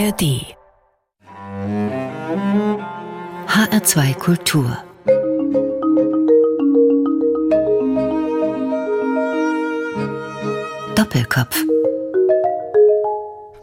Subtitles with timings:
[0.00, 0.56] ARD
[3.46, 4.78] HR2 Kultur
[10.94, 11.64] Doppelkopf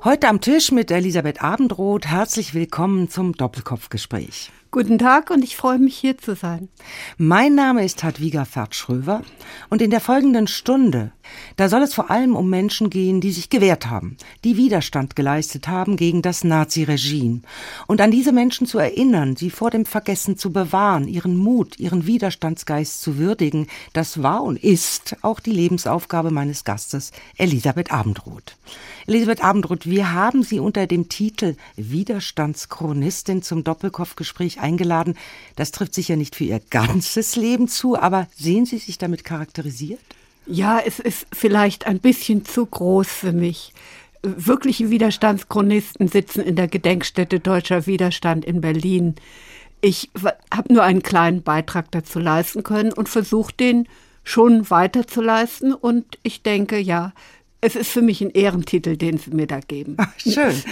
[0.04, 2.05] Heute am Tisch mit Elisabeth Abendroth.
[2.05, 4.52] Herzlich willkommen zum Doppelkopfgespräch.
[4.70, 6.68] Guten Tag und ich freue mich hier zu sein.
[7.18, 9.22] Mein Name ist Hadwiga Fert-Schröver
[9.70, 11.12] und in der folgenden Stunde,
[11.56, 15.70] da soll es vor allem um Menschen gehen, die sich gewehrt haben, die Widerstand geleistet
[15.70, 17.42] haben gegen das Naziregime.
[17.88, 22.06] Und an diese Menschen zu erinnern, sie vor dem Vergessen zu bewahren, ihren Mut, ihren
[22.06, 28.58] Widerstandsgeist zu würdigen, das war und ist auch die Lebensaufgabe meines Gastes, Elisabeth Abendroth.
[29.06, 35.16] Elisabeth Abendroth, wir haben Sie unter dem Titel Widerstandschronistin zum Doppelkopfgespräch eingeladen.
[35.56, 40.00] Das trifft sicher nicht für Ihr ganzes Leben zu, aber sehen Sie sich damit charakterisiert?
[40.45, 43.73] Ja, es ist vielleicht ein bisschen zu groß für mich.
[44.23, 49.16] Wirkliche Widerstandschronisten sitzen in der Gedenkstätte Deutscher Widerstand in Berlin.
[49.81, 50.09] Ich
[50.52, 53.88] habe nur einen kleinen Beitrag dazu leisten können und versuche den
[54.23, 55.73] schon weiter zu leisten.
[55.73, 57.13] Und ich denke, ja,
[57.61, 59.95] es ist für mich ein Ehrentitel, den Sie mir da geben.
[59.97, 60.53] Ach, schön.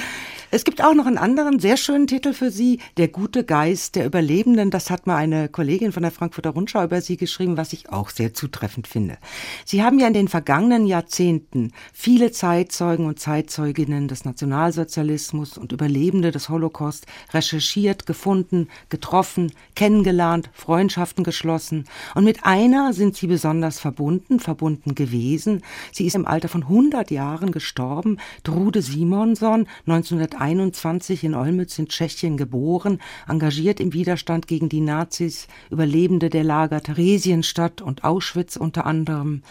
[0.55, 4.05] Es gibt auch noch einen anderen sehr schönen Titel für Sie, Der gute Geist der
[4.05, 4.71] Überlebenden.
[4.71, 8.09] Das hat mal eine Kollegin von der Frankfurter Rundschau über Sie geschrieben, was ich auch
[8.09, 9.17] sehr zutreffend finde.
[9.65, 16.31] Sie haben ja in den vergangenen Jahrzehnten viele Zeitzeugen und Zeitzeuginnen des Nationalsozialismus und Überlebende
[16.31, 21.83] des Holocaust recherchiert, gefunden, getroffen, kennengelernt, Freundschaften geschlossen.
[22.13, 25.63] Und mit einer sind Sie besonders verbunden, verbunden gewesen.
[25.91, 31.87] Sie ist im Alter von 100 Jahren gestorben, Trude Simonson, 1901 1921 in Olmütz in
[31.87, 38.85] Tschechien geboren, engagiert im Widerstand gegen die Nazis, Überlebende der Lager Theresienstadt und Auschwitz unter
[38.85, 39.41] anderem.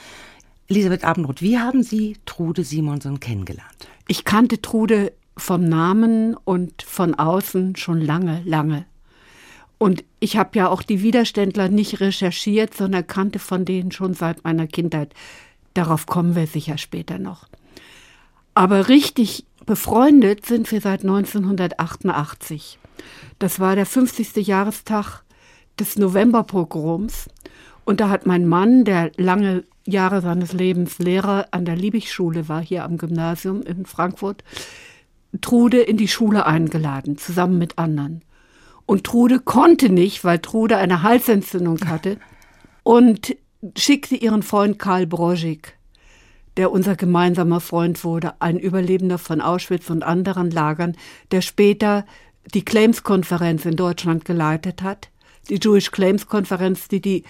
[0.68, 3.88] Elisabeth Abendroth, wie haben Sie Trude Simonson kennengelernt?
[4.08, 8.86] Ich kannte Trude vom Namen und von außen schon lange, lange.
[9.78, 14.44] Und ich habe ja auch die Widerständler nicht recherchiert, sondern kannte von denen schon seit
[14.44, 15.12] meiner Kindheit.
[15.74, 17.48] Darauf kommen wir sicher später noch.
[18.54, 22.78] Aber richtig Befreundet sind wir seit 1988.
[23.38, 24.46] Das war der 50.
[24.46, 25.22] Jahrestag
[25.78, 27.30] des Novemberpogroms.
[27.84, 32.62] Und da hat mein Mann, der lange Jahre seines Lebens Lehrer an der Liebigschule war,
[32.62, 34.44] hier am Gymnasium in Frankfurt,
[35.40, 38.22] Trude in die Schule eingeladen, zusammen mit anderen.
[38.86, 42.18] Und Trude konnte nicht, weil Trude eine Halsentzündung hatte
[42.82, 43.36] und
[43.76, 45.78] schickte ihren Freund Karl Broschik
[46.56, 50.96] der unser gemeinsamer Freund wurde, ein Überlebender von Auschwitz und anderen Lagern,
[51.30, 52.04] der später
[52.52, 55.08] die Claims-Konferenz in Deutschland geleitet hat,
[55.48, 57.24] die Jewish Claims-Konferenz, die die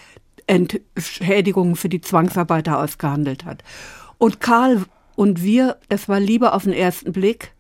[0.46, 3.64] Entschädigungen für die Zwangsarbeiter ausgehandelt hat.
[4.18, 4.84] Und Karl
[5.16, 7.52] und wir, das war Liebe auf den ersten Blick,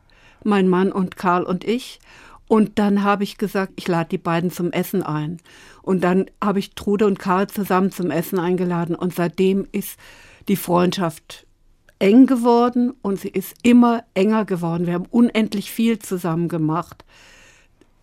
[0.42, 1.98] mein Mann und Karl und ich.
[2.46, 5.38] Und dann habe ich gesagt, ich lade die beiden zum Essen ein.
[5.82, 8.94] Und dann habe ich Trude und Karl zusammen zum Essen eingeladen.
[8.94, 9.98] Und seitdem ist
[10.48, 11.43] die Freundschaft
[12.04, 14.86] eng geworden und sie ist immer enger geworden.
[14.86, 17.02] Wir haben unendlich viel zusammen gemacht.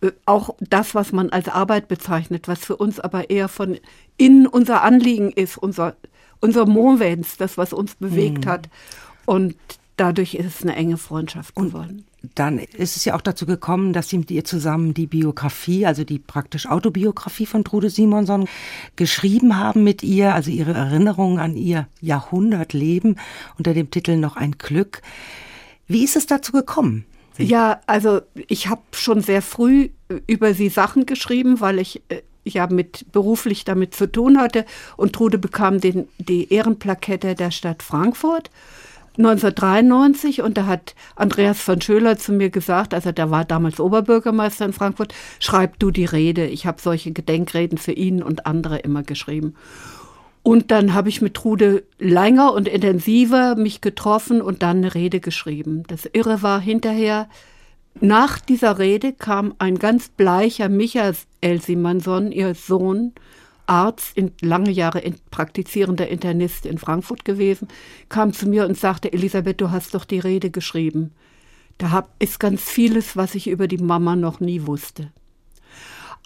[0.01, 3.77] Äh, auch das, was man als Arbeit bezeichnet, was für uns aber eher von
[4.17, 5.95] innen unser Anliegen ist, unser,
[6.39, 8.49] unser Movens, das, was uns bewegt mhm.
[8.49, 8.69] hat.
[9.27, 9.55] Und
[10.01, 12.05] dadurch ist es eine enge Freundschaft geworden.
[12.23, 15.85] Und dann ist es ja auch dazu gekommen, dass Sie mit ihr zusammen die Biografie,
[15.85, 18.47] also die praktisch Autobiografie von Trude Simonson
[18.95, 23.19] geschrieben haben mit ihr, also ihre Erinnerungen an ihr Jahrhundertleben
[23.59, 25.03] unter dem Titel Noch ein Glück.
[25.87, 27.05] Wie ist es dazu gekommen?
[27.37, 29.89] Ja, also ich habe schon sehr früh
[30.25, 34.65] über sie Sachen geschrieben, weil ich äh, ja mit beruflich damit zu tun hatte
[34.97, 38.49] und Trude bekam den, die Ehrenplakette der Stadt Frankfurt
[39.17, 44.65] 1993 und da hat Andreas von Schöler zu mir gesagt, also der war damals Oberbürgermeister
[44.65, 46.45] in Frankfurt, schreib du die Rede.
[46.45, 49.55] Ich habe solche Gedenkreden für ihn und andere immer geschrieben.
[50.43, 55.19] Und dann habe ich mit Trude länger und intensiver mich getroffen und dann eine Rede
[55.19, 55.83] geschrieben.
[55.87, 57.27] Das Irre war hinterher,
[57.99, 61.15] nach dieser Rede kam ein ganz bleicher Michael
[61.59, 63.13] Simonson, ihr Sohn,
[63.71, 67.69] Arzt, in, lange Jahre in, praktizierender Internist in Frankfurt gewesen,
[68.09, 71.11] kam zu mir und sagte, Elisabeth, du hast doch die Rede geschrieben.
[71.77, 75.13] Da hab, ist ganz vieles, was ich über die Mama noch nie wusste.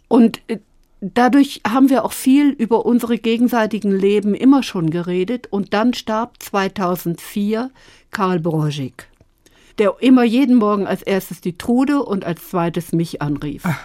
[0.07, 0.57] Und äh,
[1.01, 5.45] dadurch haben wir auch viel über unsere gegenseitigen Leben immer schon geredet.
[5.51, 7.69] Und dann starb 2004
[8.09, 9.07] Karl Broschik,
[9.77, 13.61] der immer jeden Morgen als erstes die Trude und als zweites mich anrief.
[13.65, 13.79] Ach.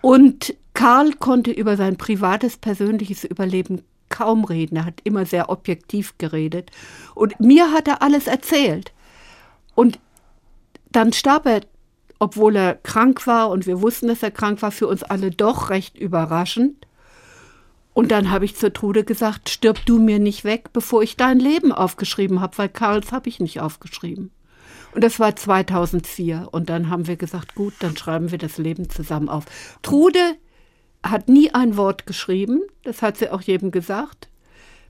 [0.00, 4.76] Und Karl konnte über sein privates, persönliches Überleben kaum reden.
[4.76, 6.70] Er hat immer sehr objektiv geredet.
[7.14, 8.92] Und mir hat er alles erzählt.
[9.74, 9.98] Und
[10.90, 11.60] dann starb er
[12.20, 15.70] obwohl er krank war und wir wussten, dass er krank war, für uns alle doch
[15.70, 16.86] recht überraschend.
[17.94, 21.40] Und dann habe ich zur Trude gesagt, stirb du mir nicht weg, bevor ich dein
[21.40, 24.30] Leben aufgeschrieben habe, weil Karls habe ich nicht aufgeschrieben.
[24.92, 26.48] Und das war 2004.
[26.50, 29.44] Und dann haben wir gesagt, gut, dann schreiben wir das Leben zusammen auf.
[29.82, 30.36] Trude
[31.02, 34.29] hat nie ein Wort geschrieben, das hat sie auch jedem gesagt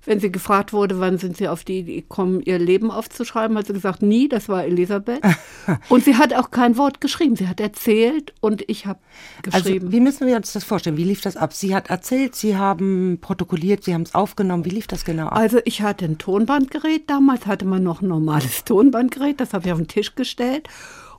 [0.05, 3.67] wenn sie gefragt wurde, wann sind sie auf die Idee gekommen, ihr Leben aufzuschreiben, hat
[3.67, 5.21] sie gesagt, nie, das war Elisabeth.
[5.89, 7.37] und sie hat auch kein Wort geschrieben.
[7.37, 8.99] Sie hat erzählt und ich habe
[9.45, 9.87] also, geschrieben.
[9.87, 10.97] Also, wie müssen wir uns das vorstellen?
[10.97, 11.53] Wie lief das ab?
[11.53, 14.65] Sie hat erzählt, Sie haben protokolliert, Sie haben es aufgenommen.
[14.65, 15.37] Wie lief das genau ab?
[15.37, 17.11] Also ich hatte ein Tonbandgerät.
[17.11, 19.39] Damals hatte man noch ein normales Tonbandgerät.
[19.39, 20.69] Das habe ich auf den Tisch gestellt.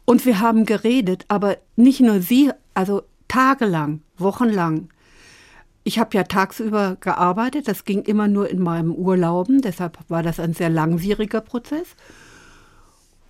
[0.05, 4.89] Und wir haben geredet, aber nicht nur sie, also tagelang, wochenlang.
[5.83, 10.39] Ich habe ja tagsüber gearbeitet, das ging immer nur in meinem Urlauben, deshalb war das
[10.39, 11.95] ein sehr langwieriger Prozess.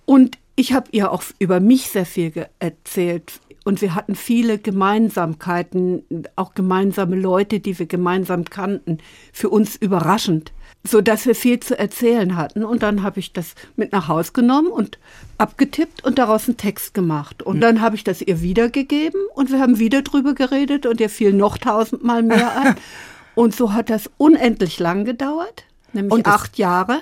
[0.04, 3.40] Und ich habe ihr auch über mich sehr viel erzählt.
[3.64, 6.04] Und wir hatten viele Gemeinsamkeiten,
[6.36, 8.98] auch gemeinsame Leute, die wir gemeinsam kannten,
[9.32, 10.52] für uns überraschend
[10.84, 12.64] so dass wir viel zu erzählen hatten.
[12.64, 14.98] Und dann habe ich das mit nach Haus genommen und
[15.38, 17.42] abgetippt und daraus einen Text gemacht.
[17.42, 21.10] Und dann habe ich das ihr wiedergegeben und wir haben wieder drüber geredet und ihr
[21.10, 22.76] fiel noch tausendmal mehr ein.
[23.34, 27.00] und so hat das unendlich lang gedauert, nämlich acht Jahre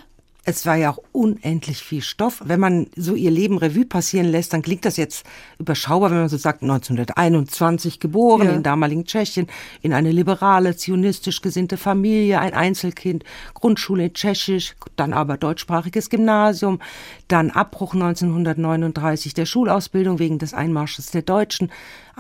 [0.51, 2.43] es war ja auch unendlich viel Stoff.
[2.45, 5.25] Wenn man so ihr Leben Revue passieren lässt, dann klingt das jetzt
[5.59, 8.53] überschaubar, wenn man so sagt, 1921 geboren, ja.
[8.53, 9.47] in damaligen Tschechien,
[9.81, 13.25] in eine liberale, zionistisch gesinnte Familie, ein Einzelkind,
[13.55, 16.81] Grundschule in Tschechisch, dann aber deutschsprachiges Gymnasium,
[17.29, 21.71] dann Abbruch 1939 der Schulausbildung wegen des Einmarsches der Deutschen,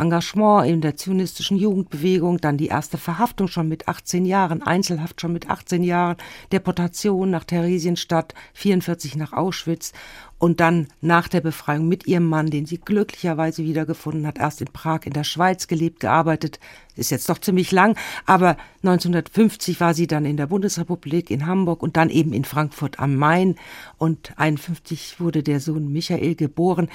[0.00, 5.32] Engagement in der zionistischen Jugendbewegung, dann die erste Verhaftung schon mit 18 Jahren, Einzelhaft schon
[5.32, 6.16] mit 18 Jahren,
[6.52, 9.92] Deportation nach Theresienstadt, 44 nach Auschwitz
[10.38, 14.68] und dann nach der Befreiung mit ihrem Mann, den sie glücklicherweise wiedergefunden hat, erst in
[14.72, 16.58] Prag in der Schweiz gelebt, gearbeitet,
[16.96, 21.82] ist jetzt doch ziemlich lang, aber 1950 war sie dann in der Bundesrepublik in Hamburg
[21.82, 23.56] und dann eben in Frankfurt am Main
[23.98, 26.88] und 51 wurde der Sohn Michael geboren.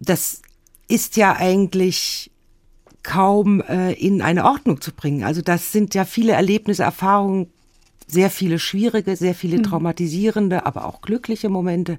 [0.00, 0.42] Das
[0.92, 2.30] ist ja eigentlich
[3.02, 5.24] kaum äh, in eine Ordnung zu bringen.
[5.24, 7.48] Also das sind ja viele Erlebnisse, Erfahrungen,
[8.06, 9.62] sehr viele schwierige, sehr viele mhm.
[9.62, 11.96] traumatisierende, aber auch glückliche Momente.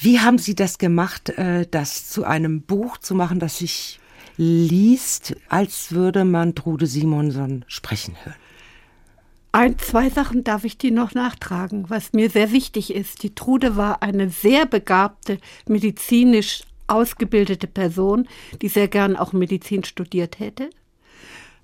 [0.00, 4.00] Wie haben Sie das gemacht, äh, das zu einem Buch zu machen, das sich
[4.38, 8.36] liest, als würde man Trude Simonson sprechen hören?
[9.52, 13.22] Ein, zwei Sachen darf ich dir noch nachtragen, was mir sehr wichtig ist.
[13.22, 15.38] Die Trude war eine sehr begabte,
[15.68, 18.28] medizinisch ausgebildete Person,
[18.62, 20.70] die sehr gern auch Medizin studiert hätte.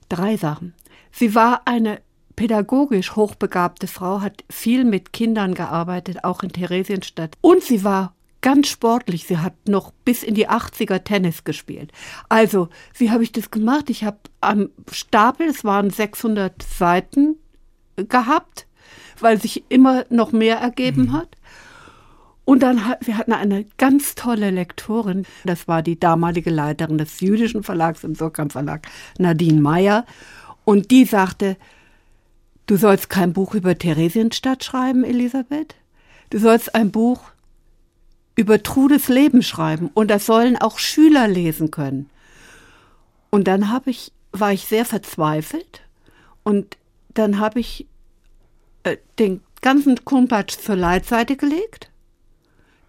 [0.08, 0.74] Drei Sachen.
[1.12, 2.00] Sie war eine
[2.36, 7.36] pädagogisch hochbegabte Frau, hat viel mit Kindern gearbeitet, auch in Theresienstadt.
[7.40, 9.26] Und sie war ganz sportlich.
[9.26, 11.92] Sie hat noch bis in die 80er Tennis gespielt.
[12.28, 13.90] Also, wie habe ich das gemacht?
[13.90, 17.36] Ich habe am Stapel, es waren 600 Seiten
[17.96, 18.66] gehabt,
[19.20, 21.12] weil sich immer noch mehr ergeben mhm.
[21.12, 21.36] hat.
[22.50, 27.20] Und dann hat, wir hatten eine ganz tolle Lektorin, das war die damalige Leiterin des
[27.20, 28.88] jüdischen Verlags im Surkamp Verlag,
[29.18, 30.04] Nadine Meyer.
[30.64, 31.56] Und die sagte,
[32.66, 35.76] du sollst kein Buch über Theresienstadt schreiben, Elisabeth.
[36.30, 37.20] Du sollst ein Buch
[38.34, 39.88] über Trudes Leben schreiben.
[39.94, 42.10] Und das sollen auch Schüler lesen können.
[43.30, 45.82] Und dann habe ich, war ich sehr verzweifelt.
[46.42, 46.78] Und
[47.14, 47.86] dann habe ich
[48.82, 51.89] äh, den ganzen Kumpatsch zur Leitseite gelegt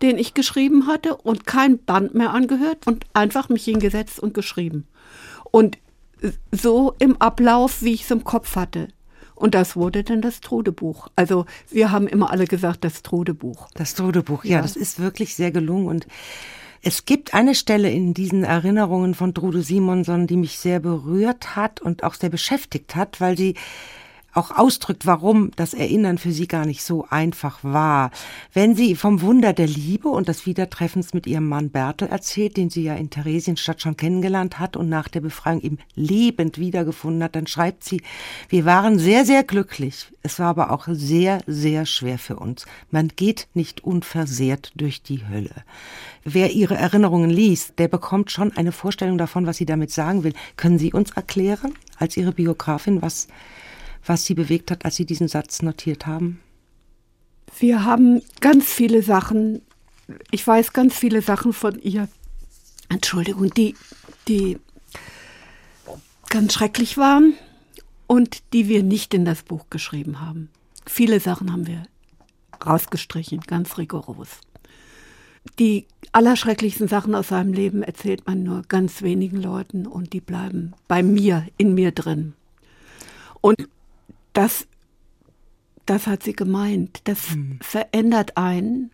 [0.02, 4.88] den ich geschrieben hatte und kein Band mehr angehört und einfach mich hingesetzt und geschrieben.
[5.52, 5.78] Und
[6.52, 8.88] so im Ablauf, wie ich es im Kopf hatte.
[9.36, 11.08] Und das wurde dann das Trudebuch.
[11.16, 13.70] Also wir haben immer alle gesagt, das Trudebuch.
[13.74, 15.88] Das Trudebuch, ja, ja, das ist wirklich sehr gelungen.
[15.88, 16.08] Und
[16.84, 21.82] es gibt eine Stelle in diesen Erinnerungen von Trude Simonson, die mich sehr berührt hat
[21.82, 23.56] und auch sehr beschäftigt hat, weil sie
[24.34, 28.12] auch ausdrückt, warum das Erinnern für sie gar nicht so einfach war.
[28.54, 32.70] Wenn sie vom Wunder der Liebe und des Wiedertreffens mit ihrem Mann Bertel erzählt, den
[32.70, 37.36] sie ja in Theresienstadt schon kennengelernt hat und nach der Befreiung ihm lebend wiedergefunden hat,
[37.36, 38.02] dann schreibt sie,
[38.50, 40.08] wir waren sehr, sehr glücklich.
[40.24, 42.66] Es war aber auch sehr, sehr schwer für uns.
[42.90, 45.64] Man geht nicht unversehrt durch die Hölle.
[46.24, 50.34] Wer ihre Erinnerungen liest, der bekommt schon eine Vorstellung davon, was sie damit sagen will.
[50.56, 53.28] Können Sie uns erklären, als Ihre Biografin, was
[54.06, 56.40] was Sie bewegt hat, als Sie diesen Satz notiert haben?
[57.60, 59.62] Wir haben ganz viele Sachen,
[60.32, 62.08] ich weiß ganz viele Sachen von ihr,
[62.90, 63.76] Entschuldigung, die,
[64.28, 64.58] die
[66.30, 67.34] ganz schrecklich waren
[68.08, 70.50] und die wir nicht in das Buch geschrieben haben.
[70.86, 71.84] Viele Sachen haben wir
[72.66, 74.30] rausgestrichen, ganz rigoros.
[75.60, 80.74] Die allerschrecklichsten Sachen aus seinem Leben erzählt man nur ganz wenigen Leuten und die bleiben
[80.88, 82.34] bei mir, in mir drin.
[83.42, 83.68] Und
[84.34, 84.68] das,
[85.86, 87.02] das hat sie gemeint.
[87.06, 87.60] Das hm.
[87.62, 88.92] verändert einen.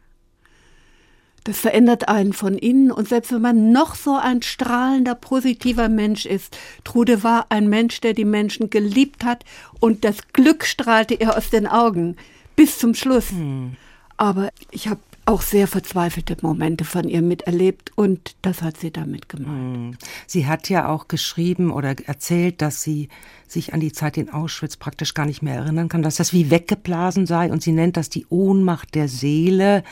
[1.43, 2.91] Das verändert einen von innen.
[2.91, 8.01] Und selbst wenn man noch so ein strahlender, positiver Mensch ist, Trude war ein Mensch,
[8.01, 9.45] der die Menschen geliebt hat
[9.79, 12.17] und das Glück strahlte ihr aus den Augen
[12.57, 13.31] bis zum Schluss.
[13.31, 13.77] Hm.
[14.17, 19.27] Aber ich habe auch sehr verzweifelte Momente von ihr miterlebt und das hat sie damit
[19.27, 19.51] gemacht.
[19.51, 19.97] Hm.
[20.25, 23.09] Sie hat ja auch geschrieben oder erzählt, dass sie
[23.47, 26.49] sich an die Zeit in Auschwitz praktisch gar nicht mehr erinnern kann, dass das wie
[26.49, 29.83] weggeblasen sei und sie nennt das die Ohnmacht der Seele.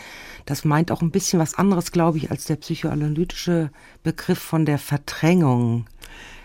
[0.46, 3.72] Das meint auch ein bisschen was anderes, glaube ich, als der psychoanalytische
[4.04, 5.86] Begriff von der Verdrängung.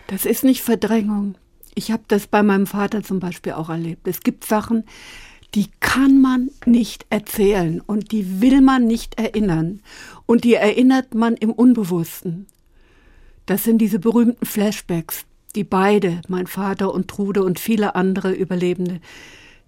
[0.07, 1.35] Das ist nicht Verdrängung.
[1.75, 4.05] Ich habe das bei meinem Vater zum Beispiel auch erlebt.
[4.07, 4.83] Es gibt Sachen,
[5.55, 9.81] die kann man nicht erzählen und die will man nicht erinnern
[10.25, 12.47] und die erinnert man im Unbewussten.
[13.45, 19.01] Das sind diese berühmten Flashbacks, die beide, mein Vater und Trude und viele andere Überlebende,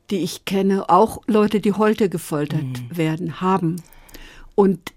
[0.10, 2.98] die ich kenne, auch Leute, die heute gefoltert mhm.
[2.98, 3.82] werden, haben.
[4.56, 4.94] Und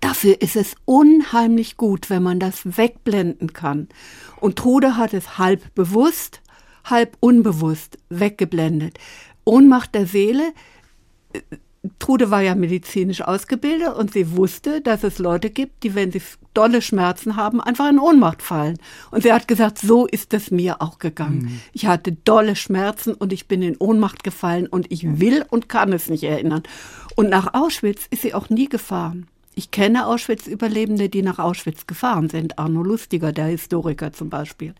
[0.00, 3.88] dafür ist es unheimlich gut, wenn man das wegblenden kann.
[4.40, 6.40] Und Trude hat es halb bewusst,
[6.84, 8.98] halb unbewusst weggeblendet.
[9.44, 10.52] Ohnmacht der Seele.
[11.98, 16.20] Trude war ja medizinisch ausgebildet und sie wusste, dass es Leute gibt, die, wenn sie
[16.52, 18.78] dolle Schmerzen haben, einfach in Ohnmacht fallen.
[19.10, 21.42] Und sie hat gesagt, so ist es mir auch gegangen.
[21.42, 21.60] Mhm.
[21.72, 25.92] Ich hatte dolle Schmerzen und ich bin in Ohnmacht gefallen und ich will und kann
[25.92, 26.62] es nicht erinnern.
[27.16, 29.26] Und nach Auschwitz ist sie auch nie gefahren.
[29.60, 32.58] Ich kenne Auschwitz-Überlebende, die nach Auschwitz gefahren sind.
[32.58, 34.74] Arno Lustiger, der Historiker zum Beispiel.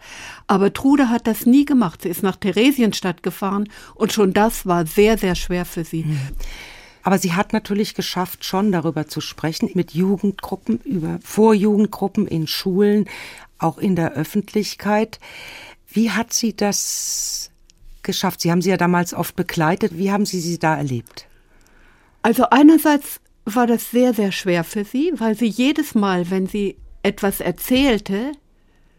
[0.46, 2.00] Aber Trude hat das nie gemacht.
[2.00, 6.04] Sie ist nach Theresienstadt gefahren und schon das war sehr, sehr schwer für sie.
[6.04, 6.18] Hm.
[7.02, 13.04] Aber sie hat natürlich geschafft, schon darüber zu sprechen, mit Jugendgruppen, über Vorjugendgruppen in Schulen,
[13.58, 15.20] auch in der Öffentlichkeit.
[15.88, 17.50] Wie hat sie das
[18.02, 18.40] geschafft?
[18.40, 19.98] Sie haben sie ja damals oft begleitet.
[19.98, 21.26] Wie haben Sie sie da erlebt?
[22.22, 26.76] Also einerseits war das sehr, sehr schwer für sie, weil sie jedes Mal, wenn sie
[27.02, 28.32] etwas erzählte,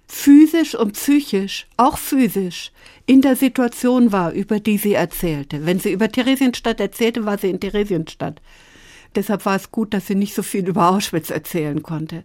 [0.08, 2.72] physisch und psychisch, auch physisch,
[3.06, 5.66] in der Situation war, über die sie erzählte.
[5.66, 8.42] Wenn sie über Theresienstadt erzählte, war sie in Theresienstadt.
[9.16, 12.24] Deshalb war es gut, dass sie nicht so viel über Auschwitz erzählen konnte.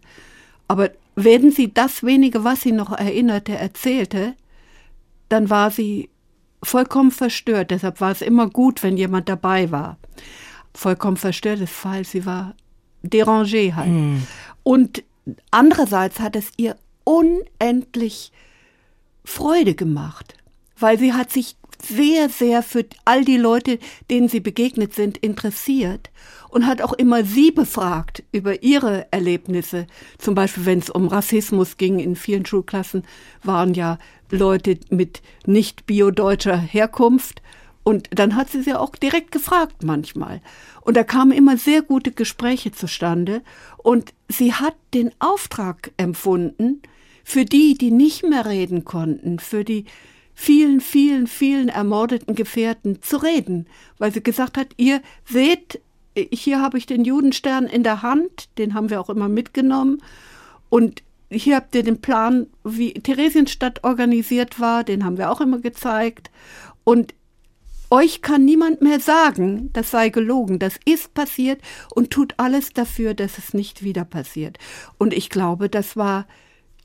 [0.68, 4.35] Aber wenn sie das wenige, was sie noch erinnerte, erzählte,
[5.28, 6.11] dann war sie
[6.62, 7.70] vollkommen verstört.
[7.70, 9.99] Deshalb war es immer gut, wenn jemand dabei war
[10.76, 12.04] vollkommen verstörtes Fall.
[12.04, 12.54] Sie war
[13.02, 13.90] dérangé halt.
[13.90, 14.23] Mm.
[14.62, 15.02] Und
[15.50, 18.33] andererseits hat es ihr unendlich
[19.25, 20.35] Freude gemacht,
[20.78, 23.78] weil sie hat sich sehr, sehr für all die Leute,
[24.11, 26.11] denen sie begegnet sind, interessiert
[26.49, 29.87] und hat auch immer sie befragt über ihre Erlebnisse.
[30.18, 33.04] Zum Beispiel, wenn es um Rassismus ging, in vielen Schulklassen
[33.42, 33.99] waren ja
[34.30, 37.42] Leute mit nicht biodeutscher Herkunft
[37.87, 40.40] und dann hat sie sie auch direkt gefragt manchmal.
[40.81, 43.43] Und da kamen immer sehr gute Gespräche zustande.
[43.76, 46.83] Und sie hat den Auftrag empfunden,
[47.23, 49.85] für die, die nicht mehr reden konnten, für die
[50.35, 53.69] vielen, vielen, vielen ermordeten Gefährten zu reden.
[53.99, 55.81] Weil sie gesagt hat, ihr seht,
[56.16, 60.02] hier habe ich den Judenstern in der Hand, den haben wir auch immer mitgenommen.
[60.71, 65.61] Und hier habt ihr den Plan, wie Theresienstadt organisiert war, den haben wir auch immer
[65.61, 66.33] gezeigt.
[66.83, 67.14] Und
[67.90, 70.59] euch kann niemand mehr sagen, das sei gelogen.
[70.59, 71.61] Das ist passiert
[71.95, 74.59] und tut alles dafür, dass es nicht wieder passiert.
[74.99, 76.26] Und ich glaube, das war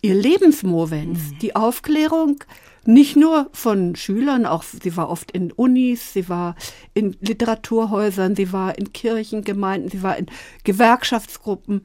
[0.02, 1.40] ihr Lebensmovens, mhm.
[1.40, 2.44] die Aufklärung
[2.86, 6.56] nicht nur von Schülern, auch sie war oft in Unis, sie war
[6.96, 10.26] in Literaturhäusern, sie war in Kirchengemeinden, sie war in
[10.64, 11.84] Gewerkschaftsgruppen.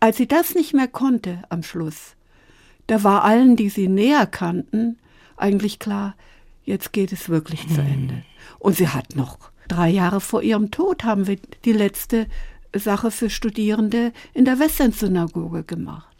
[0.00, 2.16] Als sie das nicht mehr konnte am Schluss,
[2.86, 4.98] da war allen, die sie näher kannten,
[5.36, 6.14] eigentlich klar,
[6.66, 7.74] jetzt geht es wirklich hm.
[7.74, 8.22] zu Ende.
[8.58, 12.26] Und sie hat noch drei Jahre vor ihrem Tod haben wir die letzte
[12.74, 16.16] Sache für Studierende in der Western-Synagoge gemacht.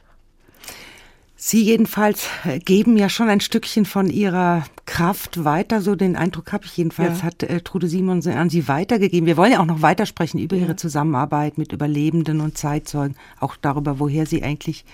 [1.39, 2.29] Sie jedenfalls
[2.65, 7.19] geben ja schon ein Stückchen von Ihrer Kraft weiter, so den Eindruck habe ich jedenfalls,
[7.19, 7.25] ja.
[7.25, 9.27] hat äh, Trude Simon an Sie weitergegeben.
[9.27, 10.63] Wir wollen ja auch noch weitersprechen über ja.
[10.63, 14.87] Ihre Zusammenarbeit mit Überlebenden und Zeitzeugen, auch darüber, woher Sie eigentlich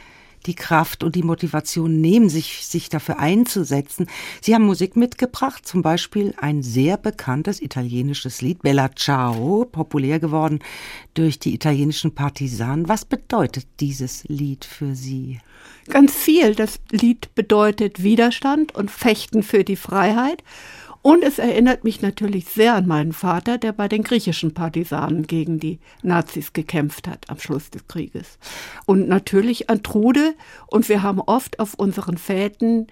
[0.47, 4.07] die Kraft und die Motivation nehmen, sich, sich dafür einzusetzen.
[4.41, 10.61] Sie haben Musik mitgebracht, zum Beispiel ein sehr bekanntes italienisches Lied, Bella Ciao, populär geworden
[11.15, 12.89] durch die italienischen Partisanen.
[12.89, 15.41] Was bedeutet dieses Lied für Sie?
[15.89, 16.55] Ganz viel.
[16.55, 20.43] Das Lied bedeutet Widerstand und Fechten für die Freiheit.
[21.03, 25.59] Und es erinnert mich natürlich sehr an meinen Vater, der bei den griechischen Partisanen gegen
[25.59, 28.39] die Nazis gekämpft hat am Schluss des Krieges.
[28.87, 30.35] Und natürlich an Trude.
[30.69, 32.87] Und wir haben oft auf unseren Fäden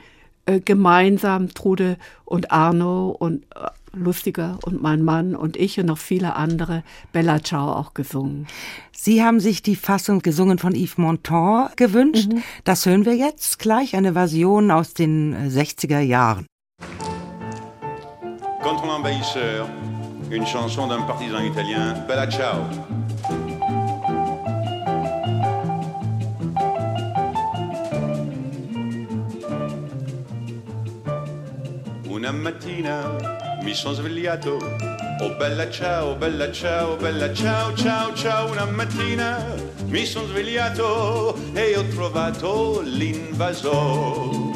[0.47, 5.99] äh, gemeinsam Trude und Arno und äh, Lustiger und mein Mann und ich und noch
[5.99, 8.47] viele andere Bella Ciao auch gesungen.
[8.93, 12.33] Sie haben sich die Fassung gesungen von Yves Montand gewünscht.
[12.33, 12.43] Mhm.
[12.65, 16.47] Das hören wir jetzt gleich, eine Version aus den 60er äh, Jahren.
[18.63, 19.67] Contre l'envahisseur,
[20.31, 22.67] une chanson d'un partisan italien, Bella Ciao.
[32.09, 33.17] Una mattina
[33.63, 34.59] mi sono svegliato,
[35.21, 39.39] oh bella ciao, bella ciao, bella ciao, ciao, ciao, una mattina
[39.87, 44.49] mi sono svegliato e ho trovato l'invasore.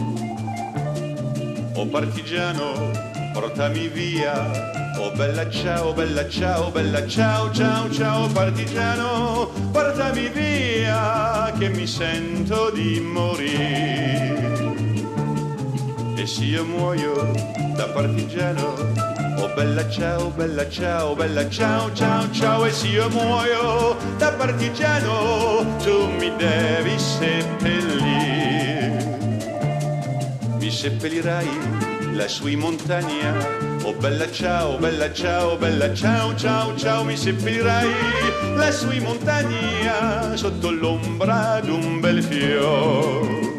[1.74, 10.28] Oh partigiano, portami via, oh bella ciao, bella ciao, bella ciao, ciao, ciao, partigiano, portami
[10.28, 14.62] via che mi sento di morire.
[16.14, 17.32] E se io muoio
[17.74, 18.76] da partigiano,
[19.38, 25.76] oh bella ciao, bella ciao, bella ciao, ciao, ciao, e se io muoio da partigiano,
[25.82, 28.12] tu mi devi seppellire.
[30.60, 33.34] Mi seppellirai lassù in montagna,
[33.82, 37.88] oh bella ciao, bella ciao, bella ciao, ciao, ciao, mi seppellirai
[38.54, 43.52] lassù in montagna, sotto l'ombra d'un bel fiore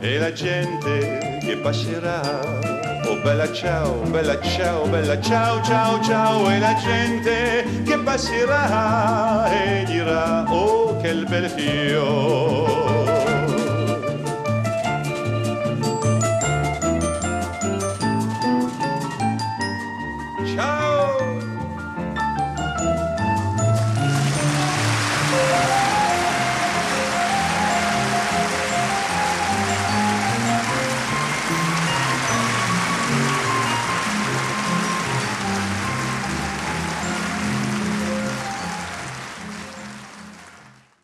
[0.00, 2.70] e la gente che passerà.
[3.06, 9.84] Oh bella ciao, bella ciao, bella ciao, ciao, ciao, e la gente che passerà e
[9.84, 12.81] dirà, oh che bel fiore.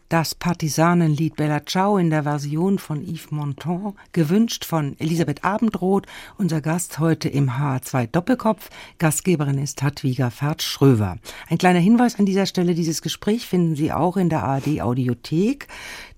[0.09, 6.07] Das Partisanenlied Bella Ciao in der Version von Yves Montand, gewünscht von Elisabeth Abendroth,
[6.39, 8.71] unser Gast heute im H2 Doppelkopf.
[8.97, 11.19] Gastgeberin ist Hadwiga Fert-Schröver.
[11.51, 15.69] Ein kleiner Hinweis an dieser Stelle, dieses Gespräch finden Sie auch in der ARD Audiothek,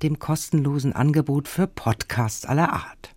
[0.05, 3.13] dem kostenlosen Angebot für Podcasts aller Art.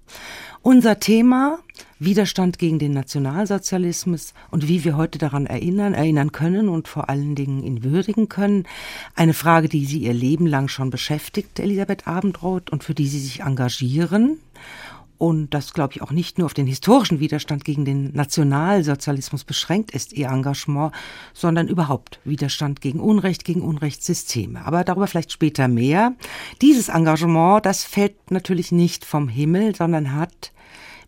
[0.66, 1.60] Unser Thema
[2.00, 7.36] Widerstand gegen den Nationalsozialismus und wie wir heute daran erinnern, erinnern können und vor allen
[7.36, 8.64] Dingen ihn würdigen können.
[9.14, 13.20] Eine Frage, die Sie ihr Leben lang schon beschäftigt, Elisabeth Abendroth, und für die Sie
[13.20, 14.38] sich engagieren.
[15.24, 19.92] Und das, glaube ich, auch nicht nur auf den historischen Widerstand gegen den Nationalsozialismus beschränkt
[19.92, 20.92] ist, ihr Engagement,
[21.34, 24.66] sondern überhaupt Widerstand gegen Unrecht, gegen Unrechtssysteme.
[24.66, 26.12] Aber darüber vielleicht später mehr.
[26.62, 30.52] Dieses Engagement, das fällt natürlich nicht vom Himmel, sondern hat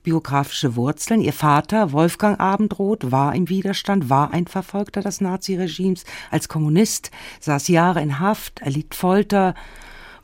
[0.04, 1.19] biografische Wurzeln.
[1.19, 6.06] Ihr Vater, Wolfgang Abendroth, war im Widerstand, war ein Verfolgter des Naziregimes.
[6.32, 9.56] Als Kommunist saß Jahre in Haft, erlitt Folter,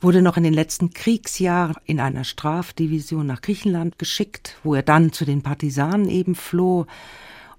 [0.02, 5.12] wurde noch in den letzten Kriegsjahren in einer Strafdivision nach Griechenland geschickt, wo er dann
[5.12, 6.86] zu den Partisanen eben floh.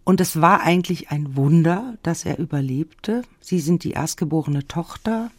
[0.04, 3.22] Und es war eigentlich ein Wunder, dass er überlebte.
[3.40, 5.32] Sie sind die erstgeborene Tochter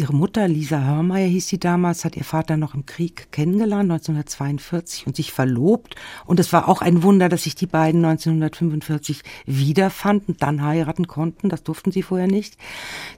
[0.00, 5.06] Ihre Mutter, Lisa Hörmeier hieß sie damals, hat ihr Vater noch im Krieg kennengelernt, 1942,
[5.06, 5.94] und sich verlobt.
[6.24, 11.50] Und es war auch ein Wunder, dass sich die beiden 1945 wiederfanden, dann heiraten konnten.
[11.50, 12.56] Das durften sie vorher nicht.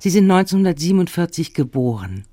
[0.00, 2.24] Sie sind 1947 geboren.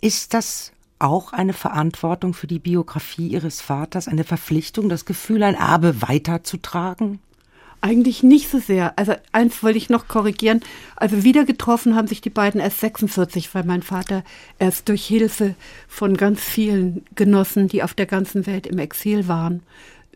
[0.00, 5.54] Ist das auch eine Verantwortung für die Biografie Ihres Vaters, eine Verpflichtung, das Gefühl, ein
[5.54, 7.20] Erbe weiterzutragen?
[7.82, 8.98] Eigentlich nicht so sehr.
[8.98, 10.60] Also eins wollte ich noch korrigieren.
[10.96, 14.24] Also wieder getroffen haben sich die beiden erst 46, weil mein Vater
[14.58, 15.54] erst durch Hilfe
[15.86, 19.62] von ganz vielen Genossen, die auf der ganzen Welt im Exil waren,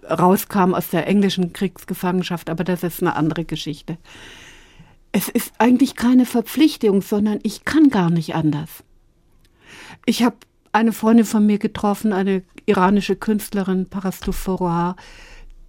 [0.09, 2.49] rauskam aus der englischen Kriegsgefangenschaft.
[2.49, 3.99] Aber das ist eine andere Geschichte.
[5.12, 8.71] Es ist eigentlich keine Verpflichtung, sondern ich kann gar nicht anders.
[10.07, 10.37] Ich habe
[10.73, 14.97] eine Freundin von mir getroffen, eine iranische Künstlerin, Parastu Foroha,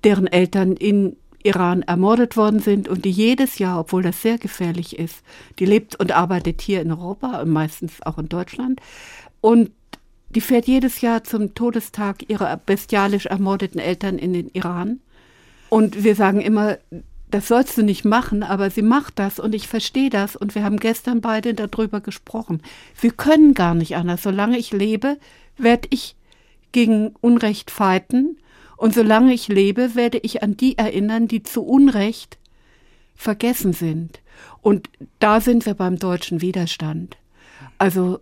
[0.03, 4.99] deren Eltern in Iran ermordet worden sind und die jedes Jahr, obwohl das sehr gefährlich
[4.99, 5.23] ist,
[5.57, 8.79] die lebt und arbeitet hier in Europa und meistens auch in Deutschland
[9.41, 9.71] und
[10.29, 15.01] die fährt jedes Jahr zum Todestag ihrer bestialisch ermordeten Eltern in den Iran.
[15.69, 16.77] Und wir sagen immer,
[17.31, 20.63] das sollst du nicht machen, aber sie macht das und ich verstehe das und wir
[20.63, 22.61] haben gestern beide darüber gesprochen.
[22.99, 24.23] Wir können gar nicht anders.
[24.23, 25.17] Solange ich lebe,
[25.57, 26.15] werde ich
[26.71, 28.37] gegen Unrecht fighten
[28.77, 32.37] Und solange ich lebe, werde ich an die erinnern, die zu Unrecht
[33.15, 34.19] vergessen sind.
[34.61, 34.89] Und
[35.19, 37.17] da sind wir beim deutschen Widerstand.
[37.77, 38.21] Also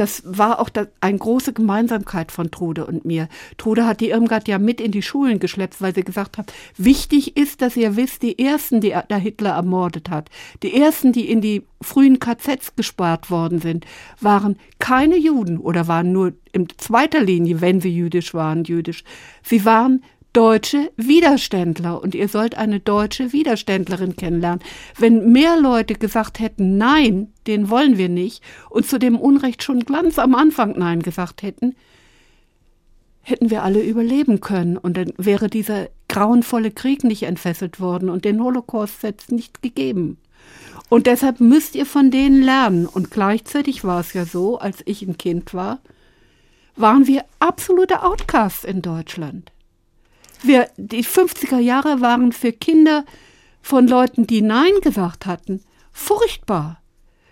[0.00, 0.70] das war auch
[1.02, 3.28] eine große Gemeinsamkeit von Trude und mir.
[3.58, 7.36] Trude hat die Irmgard ja mit in die Schulen geschleppt, weil sie gesagt hat, wichtig
[7.36, 10.30] ist, dass ihr wisst, die Ersten, die der Hitler ermordet hat,
[10.62, 13.84] die Ersten, die in die frühen KZs gespart worden sind,
[14.20, 19.04] waren keine Juden oder waren nur in zweiter Linie, wenn sie jüdisch waren, jüdisch.
[19.42, 24.60] Sie waren deutsche Widerständler und ihr sollt eine deutsche Widerständlerin kennenlernen.
[24.98, 29.80] Wenn mehr Leute gesagt hätten, nein, den wollen wir nicht und zu dem Unrecht schon
[29.80, 31.74] ganz am Anfang nein gesagt hätten,
[33.22, 38.24] hätten wir alle überleben können und dann wäre dieser grauenvolle Krieg nicht entfesselt worden und
[38.24, 40.18] den Holocaust es nicht gegeben.
[40.88, 42.86] Und deshalb müsst ihr von denen lernen.
[42.86, 45.78] Und gleichzeitig war es ja so, als ich ein Kind war,
[46.76, 49.52] waren wir absolute Outcasts in Deutschland.
[50.42, 53.04] Wir, die 50er Jahre waren für Kinder
[53.62, 56.80] von Leuten, die Nein gesagt hatten, furchtbar.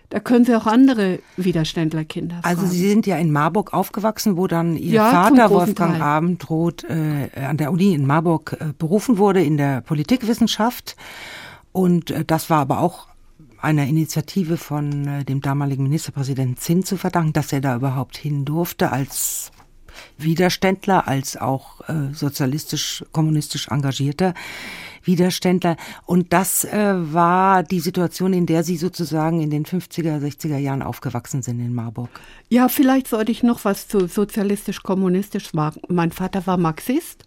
[0.09, 2.47] Da können Sie auch andere Widerständlerkinder fragen.
[2.47, 6.01] Also Sie sind ja in Marburg aufgewachsen, wo dann Ihr ja, Vater Wolfgang Teil.
[6.01, 10.95] Abendroth äh, an der Uni in Marburg äh, berufen wurde in der Politikwissenschaft.
[11.71, 13.07] Und äh, das war aber auch
[13.61, 18.45] einer Initiative von äh, dem damaligen Ministerpräsidenten Zinn zu verdanken, dass er da überhaupt hin
[18.45, 19.51] durfte als
[20.17, 24.33] Widerständler als auch äh, sozialistisch, kommunistisch engagierter
[25.03, 25.77] Widerständler.
[26.05, 30.81] Und das äh, war die Situation, in der Sie sozusagen in den 50er, 60er Jahren
[30.81, 32.09] aufgewachsen sind in Marburg.
[32.49, 35.81] Ja, vielleicht sollte ich noch was zu sozialistisch-kommunistisch sagen.
[35.87, 37.25] Mein Vater war Marxist.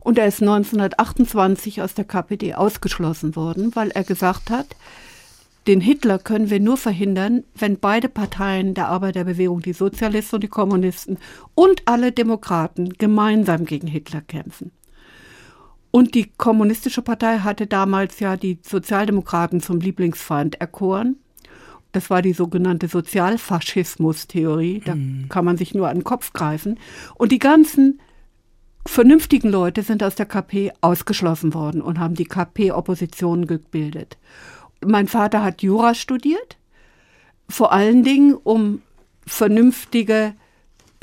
[0.00, 4.66] Und er ist 1928 aus der KPD ausgeschlossen worden, weil er gesagt hat,
[5.66, 10.48] den Hitler können wir nur verhindern, wenn beide Parteien der Arbeiterbewegung, die Sozialisten und die
[10.48, 11.18] Kommunisten
[11.54, 14.72] und alle Demokraten gemeinsam gegen Hitler kämpfen.
[15.90, 21.16] Und die kommunistische Partei hatte damals ja die Sozialdemokraten zum Lieblingsfeind erkoren.
[21.92, 24.82] Das war die sogenannte Sozialfaschismus-Theorie.
[24.84, 25.26] Da mhm.
[25.28, 26.80] kann man sich nur an den Kopf greifen.
[27.14, 28.00] Und die ganzen
[28.84, 34.18] vernünftigen Leute sind aus der KP ausgeschlossen worden und haben die KP-Opposition gebildet
[34.86, 36.56] mein Vater hat Jura studiert,
[37.48, 38.82] vor allen Dingen, um
[39.26, 40.34] vernünftige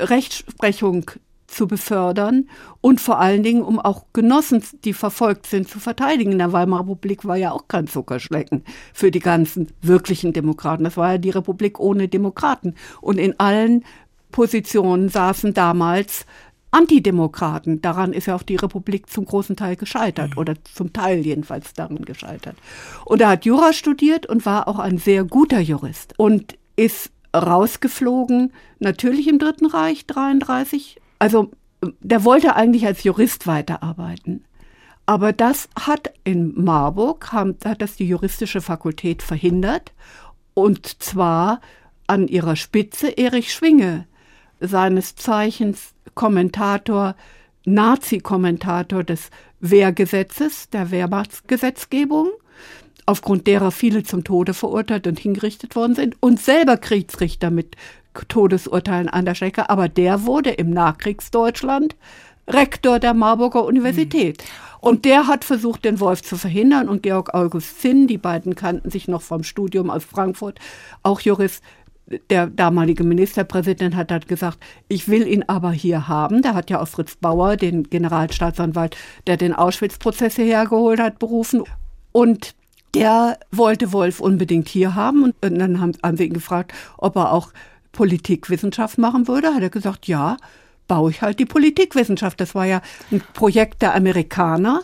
[0.00, 1.10] Rechtsprechung
[1.46, 2.48] zu befördern
[2.80, 6.32] und vor allen Dingen, um auch Genossen, die verfolgt sind, zu verteidigen.
[6.32, 10.84] In der Weimarer Republik war ja auch kein Zuckerschlecken für die ganzen wirklichen Demokraten.
[10.84, 12.74] Das war ja die Republik ohne Demokraten.
[13.00, 13.84] Und in allen
[14.32, 16.24] Positionen saßen damals
[16.72, 17.80] Antidemokraten.
[17.80, 20.38] Daran ist ja auch die Republik zum großen Teil gescheitert mhm.
[20.38, 22.56] oder zum Teil jedenfalls daran gescheitert.
[23.04, 28.52] Und er hat Jura studiert und war auch ein sehr guter Jurist und ist rausgeflogen,
[28.78, 31.00] natürlich im Dritten Reich 33.
[31.18, 31.50] Also
[32.00, 34.44] der wollte eigentlich als Jurist weiterarbeiten.
[35.06, 39.92] Aber das hat in Marburg, hat das die juristische Fakultät verhindert.
[40.54, 41.60] Und zwar
[42.06, 44.06] an ihrer Spitze Erich Schwinge,
[44.60, 47.14] seines Zeichens Kommentator,
[47.64, 52.30] Nazi-Kommentator des Wehrgesetzes, der Wehrmachtsgesetzgebung,
[53.06, 57.76] aufgrund derer viele zum Tode verurteilt und hingerichtet worden sind und selber Kriegsrichter mit
[58.28, 59.70] Todesurteilen an der Strecke.
[59.70, 61.96] Aber der wurde im Nachkriegsdeutschland
[62.48, 64.42] Rektor der Marburger Universität.
[64.42, 64.72] Mhm.
[64.80, 66.88] Und der hat versucht, den Wolf zu verhindern.
[66.88, 70.58] Und Georg August Zinn, die beiden kannten sich noch vom Studium aus Frankfurt,
[71.04, 71.62] auch Jurist,
[72.30, 76.42] der damalige Ministerpräsident hat halt gesagt, ich will ihn aber hier haben.
[76.42, 81.64] Der hat ja auch Fritz Bauer, den Generalstaatsanwalt, der den Auschwitz-Prozess hierher geholt hat, berufen.
[82.10, 82.54] Und
[82.94, 85.22] der wollte Wolf unbedingt hier haben.
[85.24, 87.52] Und dann haben, haben wir ihn gefragt, ob er auch
[87.92, 89.54] Politikwissenschaft machen würde.
[89.54, 90.36] Hat er gesagt, ja,
[90.88, 92.40] baue ich halt die Politikwissenschaft.
[92.40, 94.82] Das war ja ein Projekt der Amerikaner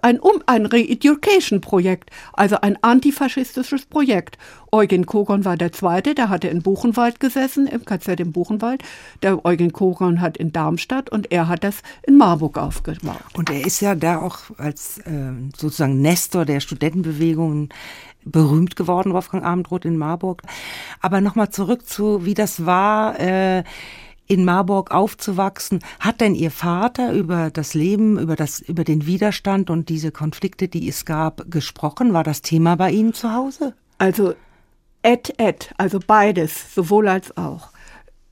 [0.00, 4.38] ein, um, ein Re-Education-Projekt, also ein antifaschistisches Projekt.
[4.70, 8.82] Eugen Kogon war der Zweite, der hatte in Buchenwald gesessen, im KZ im Buchenwald.
[9.22, 13.16] Der Eugen Kogon hat in Darmstadt und er hat das in Marburg aufgebaut.
[13.34, 17.70] Und er ist ja da auch als äh, sozusagen Nestor der Studentenbewegungen
[18.24, 20.42] berühmt geworden, Wolfgang Abendroth in Marburg.
[21.00, 23.18] Aber nochmal zurück zu, wie das war.
[23.18, 23.64] Äh,
[24.28, 25.80] in Marburg aufzuwachsen.
[25.98, 30.68] Hat denn Ihr Vater über das Leben, über das, über den Widerstand und diese Konflikte,
[30.68, 32.12] die es gab, gesprochen?
[32.12, 33.74] War das Thema bei Ihnen zu Hause?
[33.96, 34.34] Also,
[35.02, 37.70] et, et, also beides, sowohl als auch.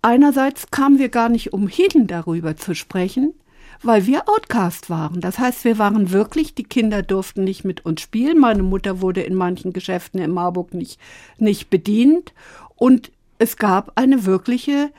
[0.03, 3.35] Einerseits kamen wir gar nicht umhin, darüber zu sprechen,
[3.83, 5.21] weil wir Outcast waren.
[5.21, 8.39] Das heißt, wir waren wirklich, die Kinder durften nicht mit uns spielen.
[8.39, 11.01] Meine Mutter wurde in manchen Geschäften in Marburg nicht,
[11.39, 12.35] nicht bedient.
[12.77, 14.91] Und es gab eine wirkliche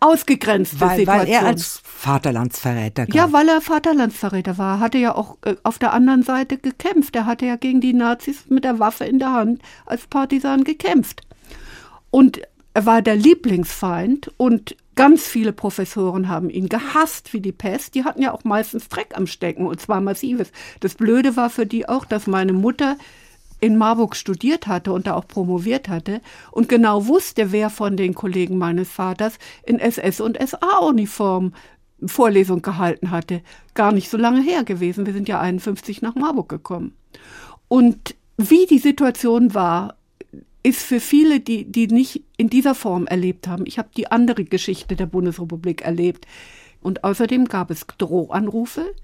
[0.00, 1.26] ausgegrenzte weil, Situation.
[1.26, 3.14] Weil er als Vaterlandsverräter galt.
[3.14, 7.16] Ja, weil er Vaterlandsverräter war, hatte ja auch äh, auf der anderen Seite gekämpft.
[7.16, 11.22] Er hatte ja gegen die Nazis mit der Waffe in der Hand als Partisan gekämpft.
[12.10, 12.40] Und
[12.74, 17.94] er war der Lieblingsfeind und ganz viele Professoren haben ihn gehasst wie die Pest.
[17.94, 20.52] Die hatten ja auch meistens Dreck am Stecken und zwar massives.
[20.80, 22.96] Das Blöde war für die auch, dass meine Mutter
[23.60, 26.20] in Marburg studiert hatte und da auch promoviert hatte
[26.52, 31.52] und genau wusste, wer von den Kollegen meines Vaters in SS- und SA-Uniform
[32.06, 33.42] Vorlesung gehalten hatte.
[33.74, 35.06] Gar nicht so lange her gewesen.
[35.06, 36.92] Wir sind ja 51 nach Marburg gekommen.
[37.66, 39.96] Und wie die Situation war,
[40.62, 43.64] ist für viele, die, die nicht in dieser Form erlebt haben.
[43.66, 46.26] Ich habe die andere Geschichte der Bundesrepublik erlebt.
[46.80, 48.94] Und außerdem gab es Drohanrufe.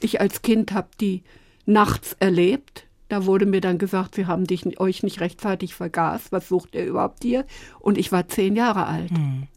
[0.00, 1.22] Ich als Kind habe die
[1.66, 2.86] nachts erlebt.
[3.08, 6.32] Da wurde mir dann gesagt, sie haben dich, euch nicht rechtzeitig vergaß.
[6.32, 7.44] Was sucht ihr überhaupt hier?
[7.80, 9.12] Und ich war zehn Jahre alt.
[9.12, 9.48] Mhm.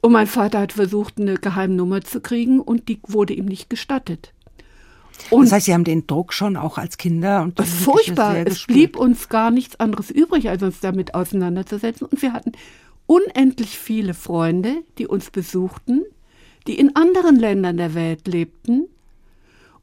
[0.00, 4.32] Und mein Vater hat versucht, eine Geheimnummer zu kriegen und die wurde ihm nicht gestattet.
[5.30, 8.36] Und das heißt, Sie haben den Druck schon auch als Kinder und das furchtbar.
[8.46, 12.06] Es blieb uns gar nichts anderes übrig, als uns damit auseinanderzusetzen.
[12.06, 12.52] Und wir hatten
[13.06, 16.02] unendlich viele Freunde, die uns besuchten,
[16.66, 18.86] die in anderen Ländern der Welt lebten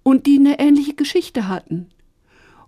[0.03, 1.89] und die eine ähnliche Geschichte hatten.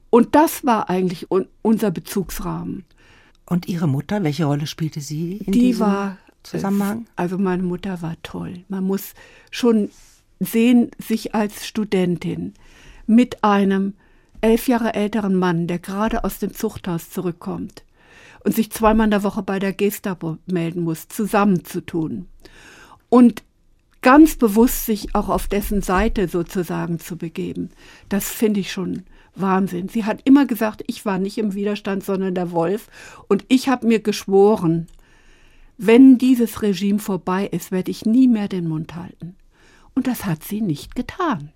[0.10, 2.86] Und das war eigentlich un unser Bezugsrahmen.
[3.46, 7.06] Und Ihre Mutter, welche Rolle spielte sie in die diesem war, Zusammenhang?
[7.16, 8.64] Also meine Mutter war toll.
[8.70, 9.14] Man muss
[9.52, 9.90] schon
[10.40, 12.54] sehen, sich als Studentin
[13.06, 13.94] mit einem
[14.42, 17.84] elf Jahre älteren Mann, der gerade aus dem Zuchthaus zurückkommt
[18.44, 22.28] und sich zweimal in der Woche bei der Gestapo melden muss, zusammenzutun.
[23.10, 23.44] Und
[24.02, 27.72] ganz bewusst sich auch auf dessen Seite sozusagen zu begeben.
[28.10, 29.04] Das finde ich schon
[29.40, 29.90] Wahnsinn.
[29.90, 32.90] Sie hat immer gesagt, ich war nicht im Widerstand, sondern der Wolf.
[33.28, 34.88] Und ich habe mir geschworen,
[35.78, 39.36] wenn dieses Regime vorbei ist, werde ich nie mehr den Mund halten.
[39.94, 41.52] Und das hat sie nicht getan.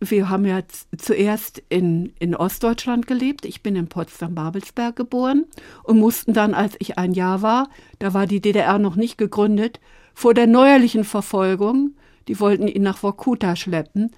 [0.00, 0.60] Wir haben ja
[0.96, 3.44] zuerst in, in Ostdeutschland gelebt.
[3.44, 5.44] Ich bin in Potsdam-Babelsberg geboren
[5.84, 7.68] und mussten dann, als ich ein Jahr war,
[7.98, 9.80] da war die DDR noch nicht gegründet,
[10.14, 11.94] vor der neuerlichen Verfolgung,
[12.28, 14.10] die wollten ihn nach Vorkuta schleppen,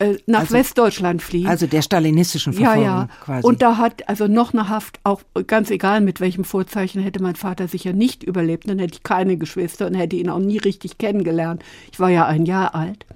[0.00, 1.46] äh, nach also, Westdeutschland fliehen.
[1.46, 3.08] Also der stalinistischen Verfolgung ja, ja.
[3.24, 3.46] quasi.
[3.46, 7.36] Und da hat also noch eine Haft, auch ganz egal mit welchem Vorzeichen, hätte mein
[7.36, 8.68] Vater sicher nicht überlebt.
[8.68, 11.62] Dann hätte ich keine Geschwister und hätte ihn auch nie richtig kennengelernt.
[11.92, 13.06] Ich war ja ein Jahr alt.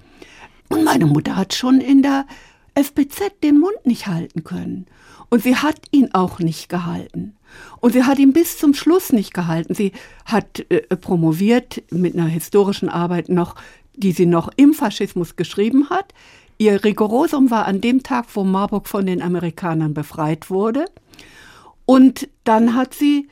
[0.69, 2.25] Und meine Mutter hat schon in der
[2.75, 4.85] FBZ den Mund nicht halten können.
[5.29, 7.35] Und sie hat ihn auch nicht gehalten.
[7.81, 9.73] Und sie hat ihn bis zum Schluss nicht gehalten.
[9.73, 9.91] Sie
[10.25, 13.55] hat äh, promoviert mit einer historischen Arbeit noch,
[13.95, 16.13] die sie noch im Faschismus geschrieben hat.
[16.61, 20.85] Ihr Rigorosum war an dem Tag, wo Marburg von den Amerikanern befreit wurde.
[21.85, 23.29] Und dann hat sie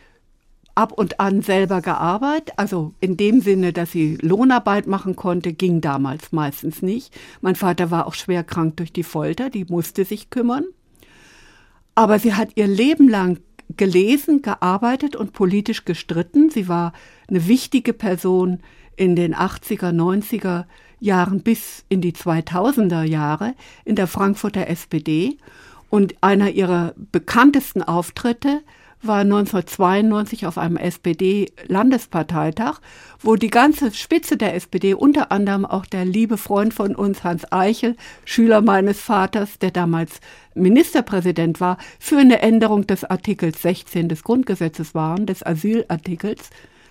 [0.75, 5.81] ab und an selber gearbeitet, also in dem Sinne, dass sie Lohnarbeit machen konnte, ging
[5.81, 7.13] damals meistens nicht.
[7.41, 10.63] Mein Vater war auch schwer krank durch die Folter, die musste sich kümmern.
[11.95, 13.41] Aber sie hat ihr Leben lang
[13.75, 16.49] gelesen, gearbeitet und politisch gestritten.
[16.49, 16.93] Sie war
[17.27, 18.59] eine wichtige Person
[18.95, 20.65] in den 80er, 90er
[20.99, 23.53] Jahren bis in die 2000er Jahre
[23.85, 25.37] in der Frankfurter SPD.
[25.89, 28.61] Und einer ihrer bekanntesten Auftritte
[29.01, 32.79] war 1992 auf einem SPD-Landesparteitag,
[33.19, 37.51] wo die ganze Spitze der SPD, unter anderem auch der liebe Freund von uns, Hans
[37.51, 40.19] Eichel, Schüler meines Vaters, der damals
[40.55, 46.49] Ministerpräsident war, für eine Änderung des Artikels 16 des Grundgesetzes waren, des Asylartikels.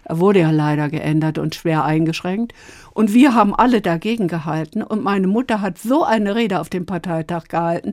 [0.09, 2.53] Er wurde ja leider geändert und schwer eingeschränkt.
[2.93, 4.83] Und wir haben alle dagegen gehalten.
[4.83, 7.93] Und meine Mutter hat so eine Rede auf dem Parteitag gehalten,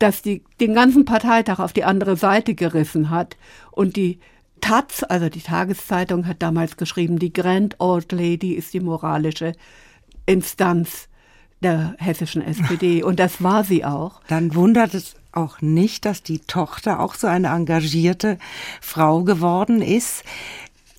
[0.00, 3.36] dass die den ganzen Parteitag auf die andere Seite gerissen hat.
[3.70, 4.18] Und die
[4.60, 9.52] Taz, also die Tageszeitung, hat damals geschrieben, die Grand Old Lady ist die moralische
[10.26, 11.08] Instanz
[11.62, 13.02] der hessischen SPD.
[13.04, 14.20] Und das war sie auch.
[14.28, 18.38] Dann wundert es auch nicht, dass die Tochter auch so eine engagierte
[18.80, 20.24] Frau geworden ist.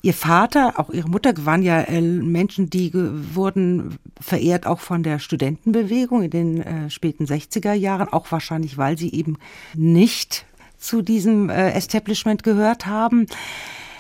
[0.04, 5.20] Ihr Vater, auch Ihre Mutter waren ja äh, Menschen, die wurden verehrt auch von der
[5.20, 9.38] Studentenbewegung in den äh, späten 60er Jahren, auch wahrscheinlich, weil sie eben
[9.74, 10.46] nicht
[10.78, 13.26] zu diesem äh, Establishment gehört haben.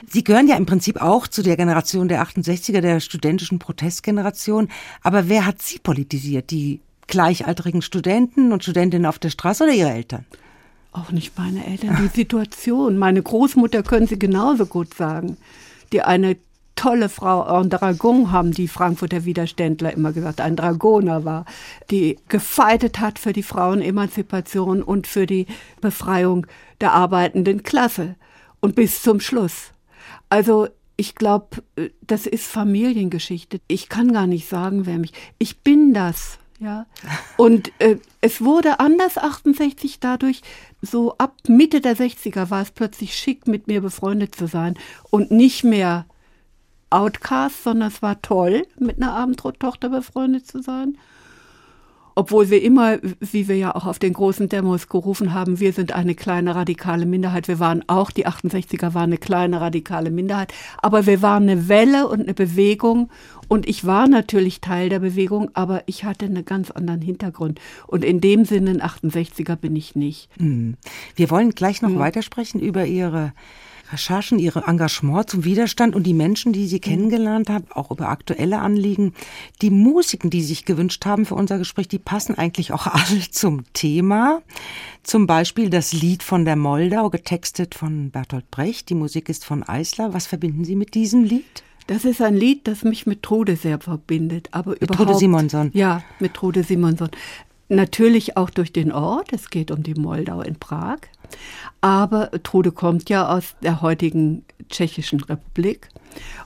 [0.07, 4.69] Sie gehören ja im Prinzip auch zu der Generation der 68er, der studentischen Protestgeneration.
[5.01, 6.51] Aber wer hat Sie politisiert?
[6.51, 10.25] Die gleichaltrigen Studenten und Studentinnen auf der Straße oder Ihre Eltern?
[10.91, 11.97] Auch nicht meine Eltern.
[12.01, 12.97] Die Situation.
[12.97, 15.37] Meine Großmutter können Sie genauso gut sagen
[15.91, 16.37] die eine
[16.75, 21.45] tolle Frau, ein Dragon haben die Frankfurter Widerständler immer gesagt, ein Dragoner war,
[21.89, 25.47] die gefeitet hat für die Frauenemanzipation und für die
[25.81, 26.47] Befreiung
[26.79, 28.15] der arbeitenden Klasse
[28.59, 29.71] und bis zum Schluss.
[30.29, 33.59] Also ich glaube, äh, das ist Familiengeschichte.
[33.67, 35.13] Ich kann gar nicht sagen, wer mich.
[35.37, 36.39] Ich bin das.
[36.59, 36.87] Ja.
[37.37, 40.41] Und äh, es wurde anders 68 dadurch,
[40.81, 44.77] so ab Mitte der 60er war es plötzlich schick, mit mir befreundet zu sein
[45.11, 46.05] und nicht mehr
[46.89, 50.97] Outcast, sondern es war toll, mit einer Abendrottochter befreundet zu sein
[52.17, 55.91] obwohl wir immer, wie wir ja auch auf den großen Demos gerufen haben, wir sind
[55.91, 57.47] eine kleine radikale Minderheit.
[57.47, 60.51] Wir waren auch, die 68er waren eine kleine radikale Minderheit,
[60.81, 63.11] aber wir waren eine Welle und eine Bewegung
[63.47, 67.61] und ich war natürlich Teil der Bewegung, aber ich hatte einen ganz anderen Hintergrund.
[67.85, 70.29] Und in dem Sinne ein 68er bin ich nicht.
[70.37, 70.75] Hm.
[71.15, 71.99] Wir wollen gleich noch mhm.
[71.99, 73.31] weitersprechen über Ihre
[73.91, 78.59] Recherchen, Ihr Engagement zum Widerstand und die Menschen, die Sie kennengelernt haben, auch über aktuelle
[78.59, 79.13] Anliegen.
[79.61, 83.29] Die Musiken, die Sie sich gewünscht haben für unser Gespräch, die passen eigentlich auch alle
[83.31, 84.41] zum Thema.
[85.03, 88.89] Zum Beispiel das Lied von der Moldau, getextet von Bertolt Brecht.
[88.89, 90.13] Die Musik ist von Eisler.
[90.13, 91.63] Was verbinden Sie mit diesem Lied?
[91.87, 94.49] Das ist ein Lied, das mich mit Trude sehr verbindet.
[94.51, 95.71] Aber mit überhaupt, Trude Simonson.
[95.73, 97.09] Ja, mit Trude Simonson.
[97.69, 99.33] Natürlich auch durch den Ort.
[99.33, 100.99] Es geht um die Moldau in Prag.
[101.81, 105.89] Aber Trude kommt ja aus der heutigen Tschechischen Republik,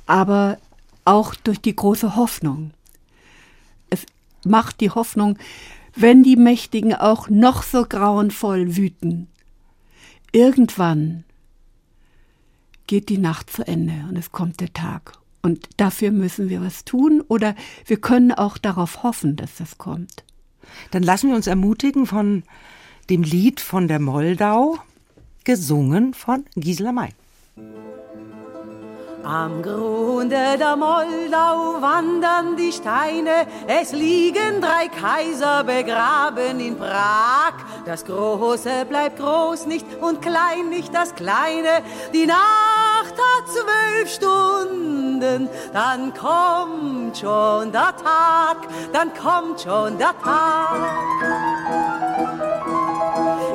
[0.06, 0.58] aber
[1.06, 2.72] auch durch die große Hoffnung.
[3.90, 4.06] Es
[4.46, 5.38] macht die Hoffnung,
[5.96, 9.28] wenn die Mächtigen auch noch so grauenvoll wüten,
[10.32, 11.24] irgendwann
[12.88, 15.14] geht die Nacht zu Ende und es kommt der Tag.
[15.42, 17.56] Und dafür müssen wir was tun oder
[17.86, 20.24] wir können auch darauf hoffen, dass das kommt.
[20.92, 22.44] Dann lassen wir uns ermutigen von
[23.10, 24.78] dem Lied von der Moldau,
[25.44, 27.10] gesungen von Gisela May.
[29.24, 37.54] Am Grunde der Moldau wandern die Steine, es liegen drei Kaiser begraben in Prag.
[37.86, 41.84] Das Große bleibt groß nicht und klein nicht das Kleine.
[42.14, 42.91] Die Nacht
[43.22, 48.58] hat zwölf Stunden, dann kommt schon der Tag,
[48.94, 50.80] dann kommt schon der Tag.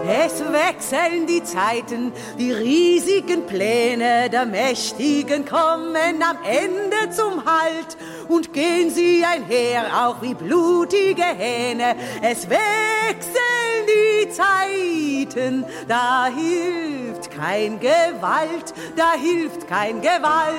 [0.08, 7.96] Es wechseln die Zeiten, die riesigen Pläne der Mächtigen kommen am Ende zum Halt
[8.28, 11.96] und gehen sie einher, auch wie blutige Hähne.
[12.22, 20.56] Es wechseln die Zeiten, da hilft kein Gewalt, da hilft kein Gewalt.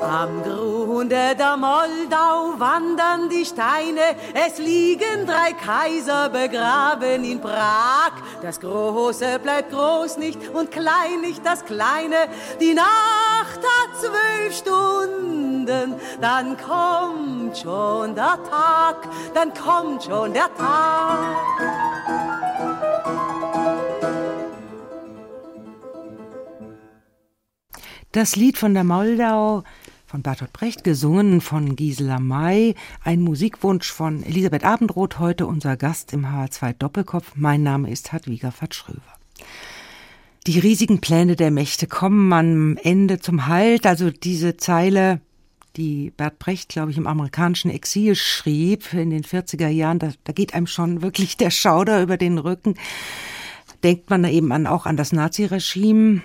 [0.00, 8.12] Am Grunde der Moldau wandern die Steine, es liegen drei Kaiser begraben in Prag.
[8.42, 12.28] Das Große bleibt groß nicht und klein nicht das Kleine.
[12.60, 22.05] Die Nacht hat zwölf Stunden, dann kommt schon der Tag, dann kommt schon der Tag.
[28.16, 29.62] Das Lied von der Moldau
[30.06, 32.74] von Bertolt Brecht, gesungen von Gisela May.
[33.04, 37.32] Ein Musikwunsch von Elisabeth Abendroth, heute unser Gast im HR2 Doppelkopf.
[37.34, 39.02] Mein Name ist Hadwiga Fatschröver.
[40.46, 43.84] Die riesigen Pläne der Mächte kommen am Ende zum Halt.
[43.84, 45.20] Also diese Zeile,
[45.76, 50.32] die Bert Brecht, glaube ich, im amerikanischen Exil schrieb in den 40er Jahren, da, da
[50.32, 52.76] geht einem schon wirklich der Schauder über den Rücken.
[53.82, 56.22] Denkt man eben an, auch an das Naziregime,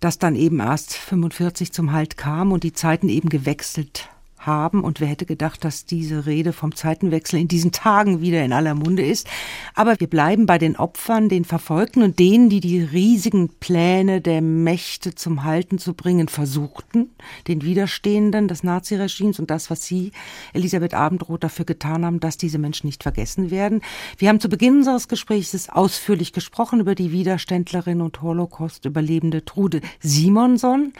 [0.00, 4.82] das dann eben erst 45 zum Halt kam und die Zeiten eben gewechselt haben.
[4.82, 8.74] Und wer hätte gedacht, dass diese Rede vom Zeitenwechsel in diesen Tagen wieder in aller
[8.74, 9.28] Munde ist.
[9.74, 14.40] Aber wir bleiben bei den Opfern, den Verfolgten und denen, die die riesigen Pläne der
[14.40, 17.10] Mächte zum Halten zu bringen versuchten,
[17.46, 20.12] den Widerstehenden des Naziregimes und das, was Sie,
[20.52, 23.82] Elisabeth Abendroth, dafür getan haben, dass diese Menschen nicht vergessen werden.
[24.16, 30.92] Wir haben zu Beginn unseres Gesprächs ausführlich gesprochen über die Widerständlerin und Holocaust-Überlebende Trude Simonson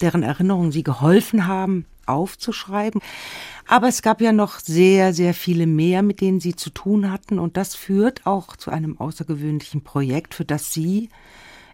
[0.00, 3.00] deren Erinnerungen sie geholfen haben, aufzuschreiben.
[3.66, 7.38] Aber es gab ja noch sehr, sehr viele mehr, mit denen sie zu tun hatten.
[7.38, 11.08] Und das führt auch zu einem außergewöhnlichen Projekt, für das Sie,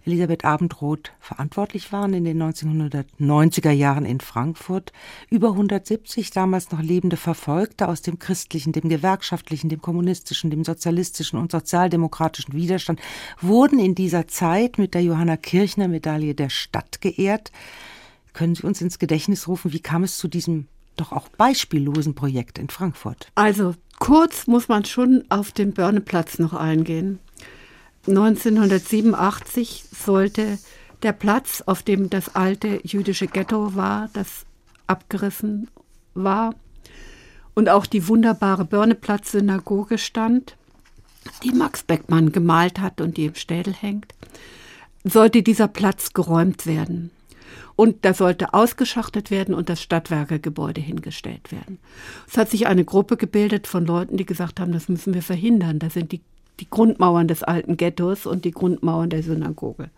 [0.07, 4.93] Elisabeth Abendroth, verantwortlich waren in den 1990er Jahren in Frankfurt.
[5.29, 11.39] Über 170 damals noch lebende Verfolgte aus dem christlichen, dem gewerkschaftlichen, dem kommunistischen, dem sozialistischen
[11.39, 13.01] und sozialdemokratischen Widerstand
[13.41, 17.53] wurden in dieser Zeit mit der Johanna Kirchner Medaille der Stadt geehrt.
[18.33, 20.66] Können Sie uns ins Gedächtnis rufen, wie kam es zu diesem
[20.97, 23.28] doch auch beispiellosen Projekt in Frankfurt?
[23.35, 27.18] Also kurz muss man schon auf den Börneplatz noch eingehen.
[28.07, 30.59] 1987 sollte
[31.03, 34.45] der Platz, auf dem das alte jüdische Ghetto war, das
[34.87, 35.68] abgerissen
[36.14, 36.55] war,
[37.55, 40.57] und auch die wunderbare Börneplatz-Synagoge stand,
[41.43, 44.14] die Max Beckmann gemalt hat und die im Städel hängt,
[45.05, 47.11] sollte dieser Platz geräumt werden.
[47.81, 51.78] Und da sollte ausgeschachtet werden und das Stadtwerkegebäude hingestellt werden.
[52.28, 55.78] Es hat sich eine Gruppe gebildet von Leuten, die gesagt haben, das müssen wir verhindern.
[55.78, 56.20] Da sind die,
[56.61, 59.89] die Grundmauern des alten Ghettos und die Grundmauern der Synagoge.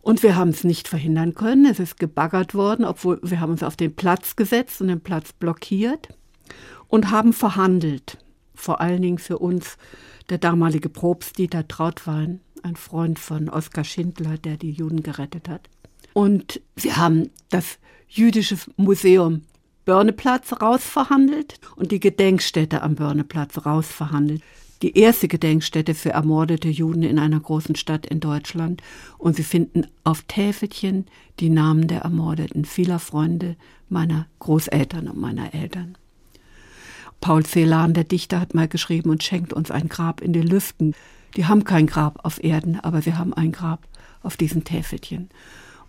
[0.00, 1.66] Und wir haben es nicht verhindern können.
[1.66, 5.34] Es ist gebaggert worden, obwohl wir haben uns auf den Platz gesetzt und den Platz
[5.34, 6.08] blockiert
[6.88, 8.16] und haben verhandelt.
[8.54, 9.76] Vor allen Dingen für uns
[10.30, 15.68] der damalige Propst Dieter Trautwein, ein Freund von Oskar Schindler, der die Juden gerettet hat.
[16.16, 17.76] Und wir haben das
[18.08, 19.42] jüdische Museum
[19.84, 24.40] Börneplatz rausverhandelt und die Gedenkstätte am Börneplatz rausverhandelt
[24.80, 28.82] die erste Gedenkstätte für ermordete Juden in einer großen Stadt in Deutschland.
[29.18, 31.04] Und Sie finden auf Täfelchen
[31.38, 33.56] die Namen der Ermordeten, vieler Freunde
[33.90, 35.98] meiner Großeltern und meiner Eltern.
[37.20, 40.94] Paul Celan, der Dichter, hat mal geschrieben und schenkt uns ein Grab in den Lüften.
[41.36, 43.86] Die haben kein Grab auf Erden, aber wir haben ein Grab
[44.22, 45.28] auf diesen Täfelchen.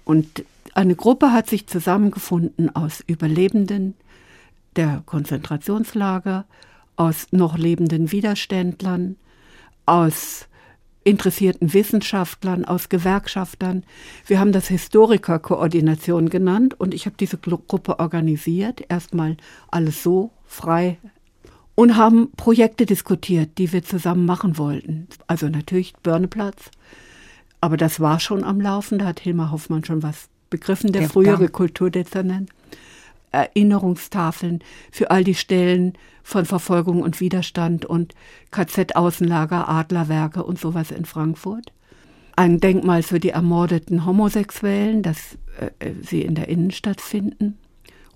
[0.07, 3.93] Und eine Gruppe hat sich zusammengefunden aus Überlebenden
[4.77, 6.45] der Konzentrationslager,
[6.95, 9.17] aus noch lebenden Widerständlern,
[9.85, 10.47] aus
[11.03, 13.83] interessierten Wissenschaftlern, aus Gewerkschaftern.
[14.25, 19.35] Wir haben das Historikerkoordination genannt und ich habe diese Gruppe organisiert, erstmal
[19.69, 20.99] alles so frei
[21.75, 25.09] und haben Projekte diskutiert, die wir zusammen machen wollten.
[25.27, 26.71] Also natürlich Börneplatz,
[27.61, 31.09] aber das war schon am Laufen, da hat Hilmar Hoffmann schon was begriffen, der, der
[31.09, 32.49] frühere Kulturdezernent.
[33.31, 35.93] Erinnerungstafeln für all die Stellen
[36.23, 38.15] von Verfolgung und Widerstand und
[38.51, 41.73] KZ-Außenlager, Adlerwerke und sowas in Frankfurt.
[42.35, 45.37] Ein Denkmal für die ermordeten Homosexuellen, das
[45.79, 47.57] äh, sie in der Innenstadt finden.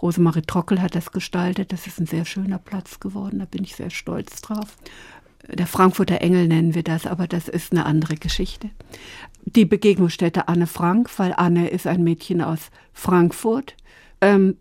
[0.01, 1.71] Rosemarie Trockel hat das gestaltet.
[1.71, 3.39] Das ist ein sehr schöner Platz geworden.
[3.39, 4.77] Da bin ich sehr stolz drauf.
[5.53, 8.69] Der Frankfurter Engel nennen wir das, aber das ist eine andere Geschichte.
[9.45, 13.75] Die Begegnungsstätte Anne Frank, weil Anne ist ein Mädchen aus Frankfurt.
[14.21, 14.57] Ähm,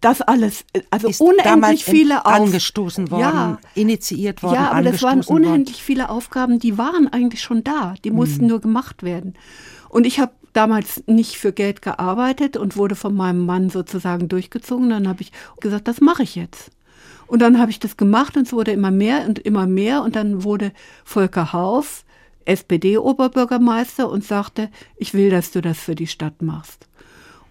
[0.00, 2.44] das alles, äh, also ist unendlich viele Aufgaben.
[2.44, 4.54] angestoßen worden, ja, initiiert worden.
[4.54, 5.84] Ja, aber das waren unendlich worden.
[5.84, 8.48] viele Aufgaben, die waren eigentlich schon da, die mussten mhm.
[8.48, 9.34] nur gemacht werden.
[9.88, 14.90] Und ich habe damals nicht für Geld gearbeitet und wurde von meinem Mann sozusagen durchgezogen.
[14.90, 16.70] Dann habe ich gesagt, das mache ich jetzt.
[17.30, 20.02] Und dann habe ich das gemacht und es wurde immer mehr und immer mehr.
[20.02, 20.72] Und dann wurde
[21.04, 22.04] Volker Hauf
[22.44, 26.88] SPD-Oberbürgermeister und sagte, ich will, dass du das für die Stadt machst.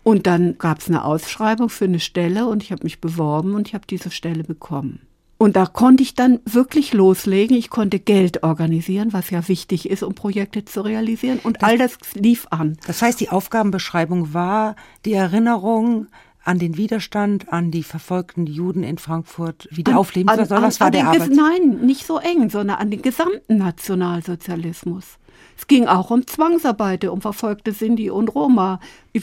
[0.04, 3.70] Und dann gab es eine Ausschreibung für eine Stelle und ich habe mich beworben und
[3.70, 5.00] ich habe diese Stelle bekommen.
[5.38, 7.56] Und da konnte ich dann wirklich loslegen.
[7.56, 11.40] Ich konnte Geld organisieren, was ja wichtig ist, um Projekte zu realisieren.
[11.42, 12.78] Und das, all das lief an.
[12.86, 14.76] Das heißt, die Aufgabenbeschreibung war
[15.06, 16.08] die Erinnerung
[16.50, 20.62] an den Widerstand, an die verfolgten Juden in Frankfurt wieder an, aufleben an, soll.
[20.62, 21.30] Das war der Arbeit.
[21.30, 25.20] Nein, nicht so eng, sondern an den gesamten Nationalsozialismus.
[25.56, 28.80] Es ging auch um Zwangsarbeit, um verfolgte Sinti und Roma.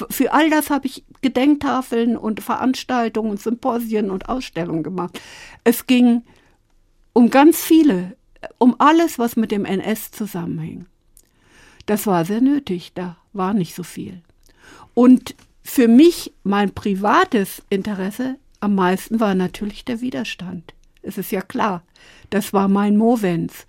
[0.08, 5.20] Für all das habe ich Gedenktafeln und Veranstaltungen, Symposien und Ausstellungen gemacht.
[5.64, 6.22] Es ging
[7.12, 8.16] um ganz viele,
[8.58, 10.86] um alles, was mit dem NS zusammenhing.
[11.86, 14.22] Das war sehr nötig, da war nicht so viel.
[14.94, 15.34] Und
[15.66, 20.74] für mich, mein privates Interesse am meisten war natürlich der Widerstand.
[21.02, 21.82] Es ist ja klar,
[22.30, 23.66] das war mein Movens.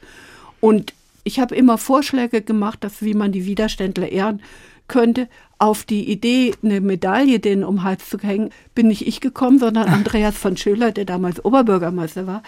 [0.62, 0.94] Und
[1.24, 4.42] ich habe immer Vorschläge gemacht, dass, wie man die Widerständler ehren
[4.88, 5.28] könnte.
[5.58, 9.58] Auf die Idee, eine Medaille denen um den Hals zu hängen, bin nicht ich gekommen,
[9.58, 12.44] sondern Andreas von Schöler, der damals Oberbürgermeister war.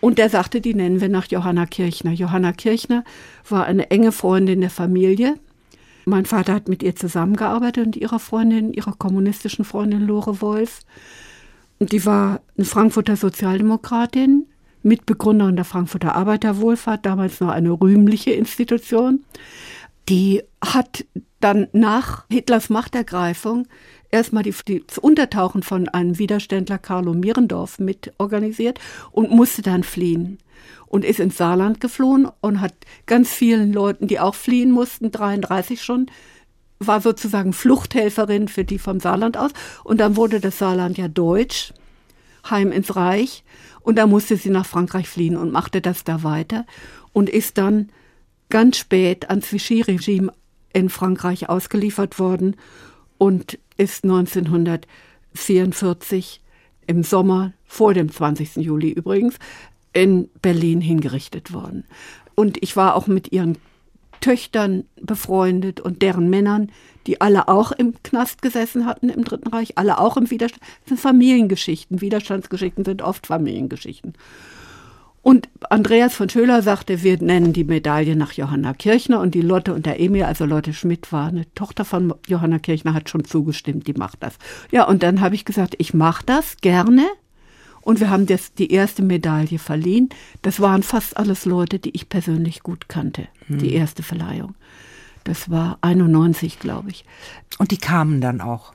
[0.00, 2.12] Und der sagte, die nennen wir nach Johanna Kirchner.
[2.12, 3.02] Johanna Kirchner
[3.48, 5.36] war eine enge Freundin der Familie.
[6.04, 10.80] Mein Vater hat mit ihr zusammengearbeitet und ihrer Freundin, ihrer kommunistischen Freundin Lore Wolf.
[11.78, 14.46] Und die war eine Frankfurter Sozialdemokratin,
[14.82, 19.24] Mitbegründerin der Frankfurter Arbeiterwohlfahrt, damals noch eine rühmliche Institution.
[20.08, 21.04] Die hat
[21.40, 23.66] dann nach Hitlers Machtergreifung
[24.10, 28.80] erstmal die, die, das Untertauchen von einem Widerständler Carlo Mierendorf mit organisiert
[29.12, 30.38] und musste dann fliehen
[30.90, 32.74] und ist ins Saarland geflohen und hat
[33.06, 36.06] ganz vielen Leuten, die auch fliehen mussten, 33 schon,
[36.80, 39.52] war sozusagen Fluchthelferin für die vom Saarland aus.
[39.84, 41.72] Und dann wurde das Saarland ja deutsch,
[42.50, 43.44] heim ins Reich.
[43.82, 46.66] Und da musste sie nach Frankreich fliehen und machte das da weiter
[47.12, 47.90] und ist dann
[48.48, 50.32] ganz spät ans Vichy-Regime
[50.72, 52.56] in Frankreich ausgeliefert worden
[53.16, 56.40] und ist 1944
[56.88, 58.56] im Sommer, vor dem 20.
[58.56, 59.36] Juli übrigens,
[59.92, 61.84] in Berlin hingerichtet worden.
[62.34, 63.58] Und ich war auch mit ihren
[64.20, 66.70] Töchtern befreundet und deren Männern,
[67.06, 70.62] die alle auch im Knast gesessen hatten im Dritten Reich, alle auch im Widerstand.
[70.62, 72.00] Das sind Familiengeschichten.
[72.00, 74.14] Widerstandsgeschichten sind oft Familiengeschichten.
[75.22, 79.74] Und Andreas von Schöler sagte, wir nennen die Medaille nach Johanna Kirchner und die Lotte
[79.74, 83.86] und der Emil, also Lotte Schmidt war eine Tochter von Johanna Kirchner, hat schon zugestimmt,
[83.86, 84.38] die macht das.
[84.70, 87.06] Ja, und dann habe ich gesagt, ich mache das gerne.
[87.82, 90.10] Und wir haben das, die erste Medaille verliehen.
[90.42, 93.58] Das waren fast alles Leute, die ich persönlich gut kannte, hm.
[93.58, 94.54] die erste Verleihung.
[95.24, 97.04] Das war 91, glaube ich.
[97.58, 98.72] Und die kamen dann auch.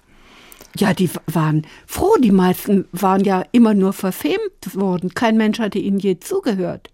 [0.78, 2.16] Ja, die waren froh.
[2.22, 5.14] Die meisten waren ja immer nur verfemt worden.
[5.14, 6.92] Kein Mensch hatte ihnen je zugehört.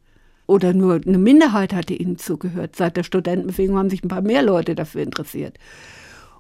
[0.48, 2.76] Oder nur eine Minderheit hatte ihnen zugehört.
[2.76, 5.58] Seit der Studentenbewegung haben sich ein paar mehr Leute dafür interessiert.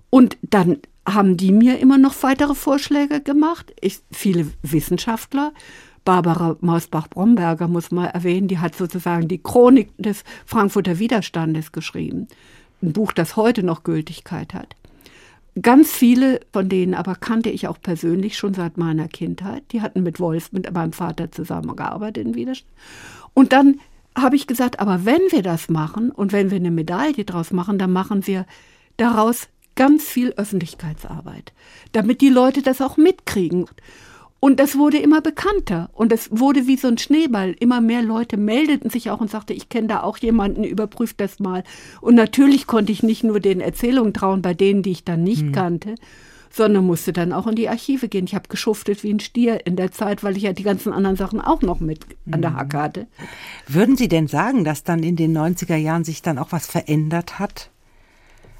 [0.09, 3.73] Und dann haben die mir immer noch weitere Vorschläge gemacht.
[3.81, 5.53] Ich, viele Wissenschaftler.
[6.03, 12.27] Barbara Mausbach-Bromberger muss man erwähnen, die hat sozusagen die Chronik des Frankfurter Widerstandes geschrieben.
[12.81, 14.75] Ein Buch, das heute noch Gültigkeit hat.
[15.61, 19.63] Ganz viele von denen aber kannte ich auch persönlich schon seit meiner Kindheit.
[19.73, 22.71] Die hatten mit Wolf, mit meinem Vater zusammengearbeitet in Widerstand.
[23.33, 23.79] Und dann
[24.17, 27.77] habe ich gesagt, aber wenn wir das machen und wenn wir eine Medaille draus machen,
[27.77, 28.45] dann machen wir
[28.97, 31.53] daraus ganz viel Öffentlichkeitsarbeit,
[31.91, 33.67] damit die Leute das auch mitkriegen.
[34.39, 37.55] Und das wurde immer bekannter und es wurde wie so ein Schneeball.
[37.59, 41.39] Immer mehr Leute meldeten sich auch und sagten, ich kenne da auch jemanden, überprüft das
[41.39, 41.63] mal.
[42.01, 45.43] Und natürlich konnte ich nicht nur den Erzählungen trauen bei denen, die ich dann nicht
[45.43, 45.51] mhm.
[45.51, 45.95] kannte,
[46.49, 48.25] sondern musste dann auch in die Archive gehen.
[48.25, 51.17] Ich habe geschuftet wie ein Stier in der Zeit, weil ich ja die ganzen anderen
[51.17, 52.33] Sachen auch noch mit mhm.
[52.33, 52.55] an der mhm.
[52.57, 53.07] Hacke hatte.
[53.67, 57.39] Würden Sie denn sagen, dass dann in den 90er Jahren sich dann auch was verändert
[57.39, 57.70] hat?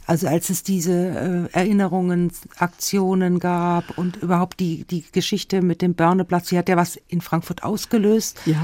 [0.06, 6.50] Also als es diese äh, Erinnerungsaktionen gab und überhaupt die, die Geschichte mit dem Börneplatz,
[6.50, 8.40] sie hat ja was in Frankfurt ausgelöst.
[8.46, 8.62] Ja.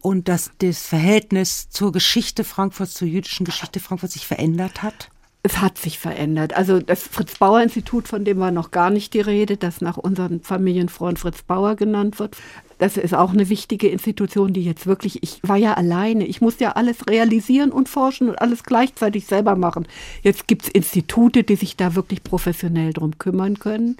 [0.00, 5.10] Und dass das Verhältnis zur Geschichte Frankfurts, zur jüdischen Geschichte Frankfurts sich verändert hat?
[5.46, 6.56] Es hat sich verändert.
[6.56, 11.18] Also das Fritz-Bauer-Institut, von dem war noch gar nicht die Rede, das nach unserem Familienfreund
[11.18, 12.38] Fritz Bauer genannt wird.
[12.78, 16.64] Das ist auch eine wichtige Institution, die jetzt wirklich, ich war ja alleine, ich musste
[16.64, 19.86] ja alles realisieren und forschen und alles gleichzeitig selber machen.
[20.22, 23.98] Jetzt gibt es Institute, die sich da wirklich professionell drum kümmern können.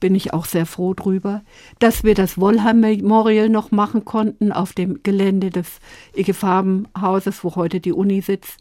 [0.00, 1.42] Bin ich auch sehr froh drüber.
[1.78, 5.78] Dass wir das Wollheim Memorial noch machen konnten auf dem Gelände des
[6.16, 8.58] IG Farbenhauses, wo heute die Uni sitzt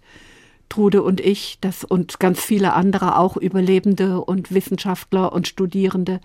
[0.70, 6.20] Trude und ich, das und ganz viele andere auch Überlebende und Wissenschaftler und Studierende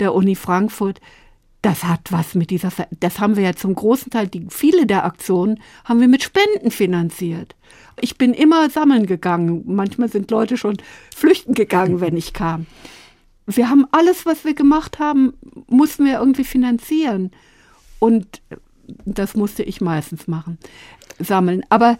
[0.00, 1.00] der Uni Frankfurt.
[1.62, 2.70] Das hat was mit dieser,
[3.00, 6.70] das haben wir ja zum großen Teil, die, viele der Aktionen haben wir mit Spenden
[6.70, 7.56] finanziert.
[8.00, 9.62] Ich bin immer sammeln gegangen.
[9.66, 10.76] Manchmal sind Leute schon
[11.14, 12.66] flüchten gegangen, wenn ich kam.
[13.46, 15.32] Wir haben alles, was wir gemacht haben,
[15.68, 17.30] mussten wir irgendwie finanzieren.
[17.98, 18.42] Und
[19.04, 20.58] das musste ich meistens machen,
[21.18, 21.62] sammeln.
[21.70, 21.96] Aber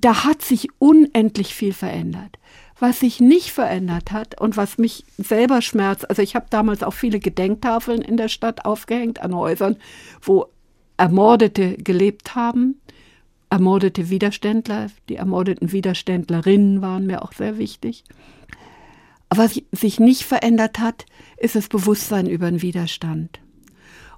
[0.00, 2.38] da hat sich unendlich viel verändert.
[2.78, 6.92] Was sich nicht verändert hat und was mich selber schmerzt, also ich habe damals auch
[6.92, 9.76] viele Gedenktafeln in der Stadt aufgehängt an Häusern,
[10.20, 10.46] wo
[10.96, 12.80] Ermordete gelebt haben,
[13.50, 18.04] ermordete Widerständler, die ermordeten Widerständlerinnen waren mir auch sehr wichtig.
[19.28, 23.40] Aber was sich nicht verändert hat, ist das Bewusstsein über den Widerstand.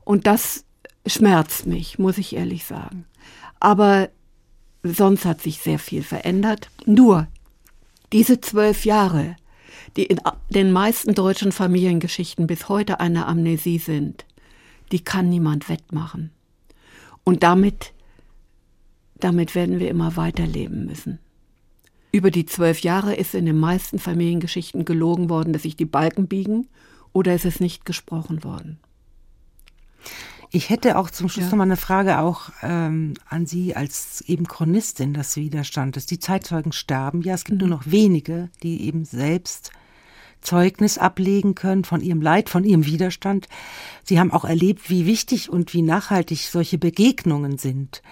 [0.04, 0.64] Und das
[1.06, 3.04] schmerzt mich, muss ich ehrlich sagen.
[3.60, 4.08] Aber
[4.92, 6.70] Sonst hat sich sehr viel verändert.
[6.84, 7.26] Nur
[8.12, 9.36] diese zwölf Jahre,
[9.96, 10.20] die in
[10.50, 14.24] den meisten deutschen Familiengeschichten bis heute eine Amnesie sind,
[14.92, 16.30] die kann niemand wettmachen.
[17.24, 17.92] Und damit,
[19.16, 21.18] damit werden wir immer weiterleben müssen.
[22.12, 26.28] Über die zwölf Jahre ist in den meisten Familiengeschichten gelogen worden, dass sich die Balken
[26.28, 26.68] biegen,
[27.12, 28.78] oder ist es nicht gesprochen worden.
[30.50, 31.50] Ich hätte auch zum Schluss ja.
[31.50, 36.06] noch mal eine Frage auch ähm, an Sie als eben Chronistin des Widerstandes.
[36.06, 37.68] Die Zeitzeugen sterben ja, es gibt mhm.
[37.68, 39.72] nur noch wenige, die eben selbst
[40.40, 43.48] Zeugnis ablegen können von ihrem Leid, von ihrem Widerstand.
[44.04, 48.02] Sie haben auch erlebt, wie wichtig und wie nachhaltig solche Begegnungen sind.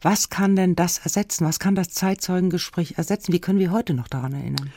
[0.00, 1.46] Was kann denn das ersetzen?
[1.46, 3.32] Was kann das Zeitzeugengespräch ersetzen?
[3.32, 4.72] Wie können wir heute noch daran erinnern?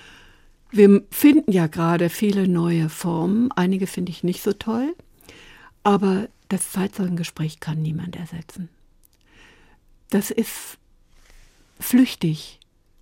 [0.70, 3.52] Wir finden ja gerade viele neue Formen.
[3.52, 4.96] Einige finde ich nicht so toll.
[5.84, 8.70] Aber das Zeitzeugengespräch kann niemand ersetzen.
[10.10, 10.78] Das ist
[11.80, 12.60] flüchtig.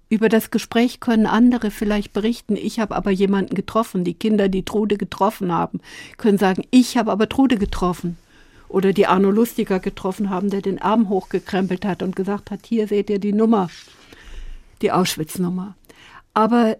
[0.09, 2.55] Über das Gespräch können andere vielleicht berichten.
[2.55, 4.03] Ich habe aber jemanden getroffen.
[4.03, 5.81] Die Kinder, die Trude getroffen haben,
[6.17, 8.17] können sagen, ich habe aber Trude getroffen.
[8.69, 12.87] Oder die Arno Lustiger getroffen haben, der den Arm hochgekrempelt hat und gesagt hat, hier
[12.87, 13.69] seht ihr die Nummer,
[14.81, 15.75] die Auschwitz-Nummer.
[16.33, 16.77] Aber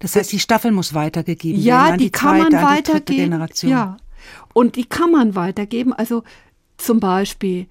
[0.00, 1.90] das heißt, die Staffel muss weitergegeben ja, werden.
[1.90, 3.46] Ja, die, die kann zweite, man weitergeben.
[3.62, 3.96] Ja,
[4.52, 5.92] und die kann man weitergeben.
[5.92, 6.22] Also
[6.76, 7.66] zum Beispiel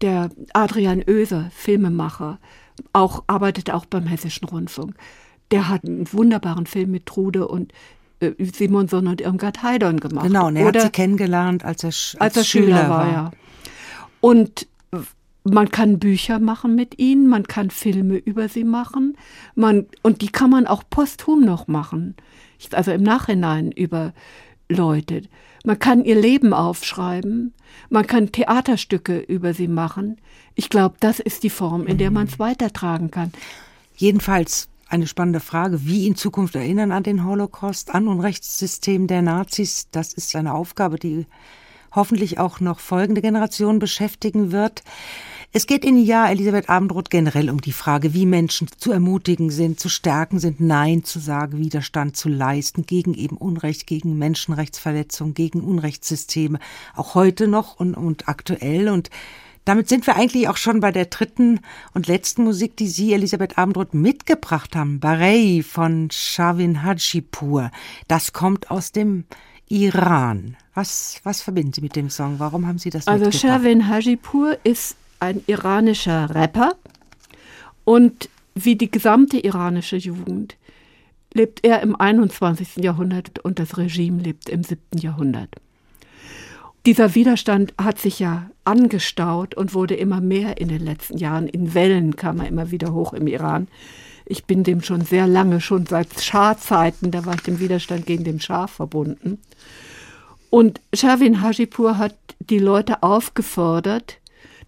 [0.00, 2.38] der Adrian Oeser, Filmemacher,
[2.92, 4.94] auch, arbeitet auch beim Hessischen Rundfunk.
[5.50, 7.72] Der hat einen wunderbaren Film mit Trude und
[8.20, 10.26] äh, Simonson und Irmgard Heidorn gemacht.
[10.26, 13.12] Genau, und er Oder, hat sie kennengelernt, als er, als, als er Schüler, Schüler war.
[13.12, 13.30] Ja.
[14.20, 14.66] Und
[15.44, 19.16] man kann Bücher machen mit ihnen, man kann Filme über sie machen,
[19.54, 22.16] man, und die kann man auch posthum noch machen,
[22.72, 24.14] also im Nachhinein über
[24.70, 25.22] Leute.
[25.66, 27.54] Man kann ihr Leben aufschreiben,
[27.88, 30.18] man kann Theaterstücke über sie machen.
[30.54, 33.32] Ich glaube, das ist die Form, in der man es weitertragen kann.
[33.96, 39.88] Jedenfalls eine spannende Frage, wie in Zukunft erinnern an den Holocaust, an Unrechtssystem der Nazis.
[39.90, 41.26] Das ist eine Aufgabe, die
[41.94, 44.82] hoffentlich auch noch folgende Generationen beschäftigen wird.
[45.56, 49.78] Es geht in Jahr Elisabeth Abendroth generell um die Frage, wie Menschen zu ermutigen sind,
[49.78, 55.60] zu stärken sind, Nein zu sagen, Widerstand zu leisten gegen eben Unrecht, gegen Menschenrechtsverletzungen, gegen
[55.60, 56.58] Unrechtssysteme,
[56.96, 58.88] auch heute noch und, und aktuell.
[58.88, 59.10] Und
[59.64, 61.60] damit sind wir eigentlich auch schon bei der dritten
[61.92, 64.98] und letzten Musik, die Sie, Elisabeth Abendroth, mitgebracht haben.
[64.98, 67.70] Barei von Shavin Hajipur.
[68.08, 69.22] Das kommt aus dem
[69.68, 70.56] Iran.
[70.74, 72.40] Was, was verbinden Sie mit dem Song?
[72.40, 73.52] Warum haben Sie das also mitgebracht?
[73.52, 76.72] Also Shavin Hajipur ist ein iranischer Rapper
[77.84, 80.56] und wie die gesamte iranische Jugend
[81.32, 82.76] lebt er im 21.
[82.76, 84.80] Jahrhundert und das Regime lebt im 7.
[84.98, 85.50] Jahrhundert.
[86.86, 91.48] Dieser Widerstand hat sich ja angestaut und wurde immer mehr in den letzten Jahren.
[91.48, 93.68] In Wellen kam er immer wieder hoch im Iran.
[94.26, 98.24] Ich bin dem schon sehr lange, schon seit Schah-Zeiten, da war ich dem Widerstand gegen
[98.24, 99.38] den Schah verbunden.
[100.50, 104.18] Und Shavin Hajipur hat die Leute aufgefordert,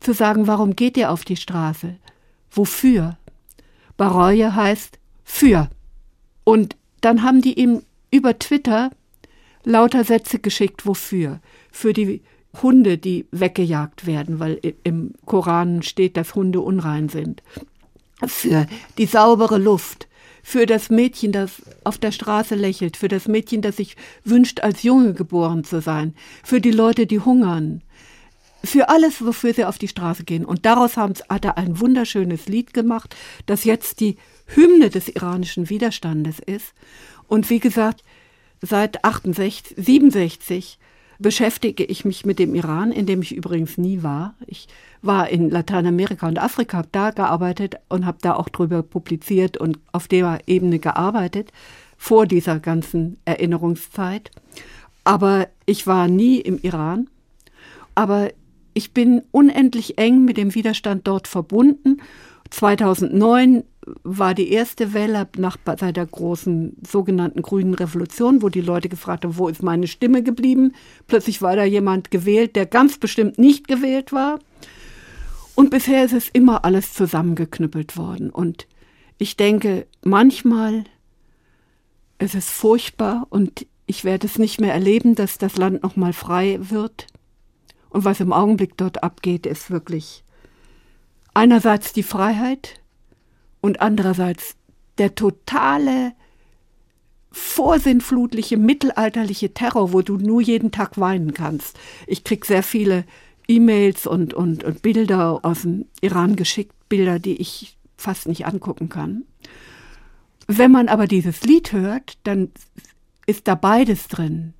[0.01, 1.97] zu sagen, warum geht ihr auf die Straße?
[2.51, 3.17] Wofür?
[3.97, 5.69] Baroye heißt für.
[6.45, 8.91] Und dann haben die ihm über Twitter
[9.65, 11.41] lauter Sätze geschickt, wofür?
[11.71, 12.23] Für die
[12.63, 17.43] Hunde, die weggejagt werden, weil im Koran steht, dass Hunde unrein sind.
[18.25, 18.67] Für
[18.97, 20.09] die saubere Luft,
[20.43, 24.85] für das Mädchen, das auf der Straße lächelt, für das Mädchen, das sich wünscht, als
[24.85, 27.83] Junge geboren zu sein, für die Leute, die hungern,
[28.65, 30.45] für alles, wofür sie auf die Straße gehen.
[30.45, 33.15] Und daraus hat er ein wunderschönes Lied gemacht,
[33.47, 36.75] das jetzt die Hymne des iranischen Widerstandes ist.
[37.29, 38.03] Und wie gesagt,
[38.63, 40.79] seit 68, 67
[41.19, 44.35] beschäftige ich mich mit dem Iran, in dem ich übrigens nie war.
[44.47, 44.69] Ich
[45.01, 49.79] war in Lateinamerika und Afrika, habe da gearbeitet und habe da auch drüber publiziert und
[49.93, 51.53] auf der Ebene gearbeitet,
[51.97, 54.31] vor dieser ganzen Erinnerungszeit.
[55.05, 57.09] Aber ich war nie im Iran.
[57.95, 58.31] Aber
[58.77, 62.03] ich bin unendlich eng mit dem Widerstand dort verbunden.
[62.51, 63.65] 2009
[64.03, 69.25] war die erste Welle nach seit der großen sogenannten grünen Revolution, wo die Leute gefragt
[69.25, 70.75] haben, wo ist meine Stimme geblieben?
[71.07, 74.41] Plötzlich war da jemand gewählt, der ganz bestimmt nicht gewählt war.
[75.55, 78.29] Und bisher ist es immer alles zusammengeknüppelt worden.
[78.29, 78.67] Und
[79.17, 80.85] ich denke, manchmal
[82.19, 86.13] ist es furchtbar und ich werde es nicht mehr erleben, dass das Land noch mal
[86.13, 87.07] frei wird.
[87.89, 90.25] Und was im Augenblick dort abgeht, ist wirklich
[91.35, 92.81] einerseits die Freiheit
[93.61, 94.57] und andererseits
[94.99, 96.13] der totale
[97.31, 101.79] vorsinnflutliche mittelalterliche Terror, wo du nur jeden Tag weinen kannst.
[102.07, 103.05] Ich krieg sehr viele
[103.47, 108.89] E-Mails und, und, und Bilder aus dem Iran geschickt, Bilder, die ich fast nicht angucken
[108.89, 109.25] kann.
[110.47, 112.51] Wenn man aber dieses Lied hört, dann
[113.27, 114.55] ist da beides drin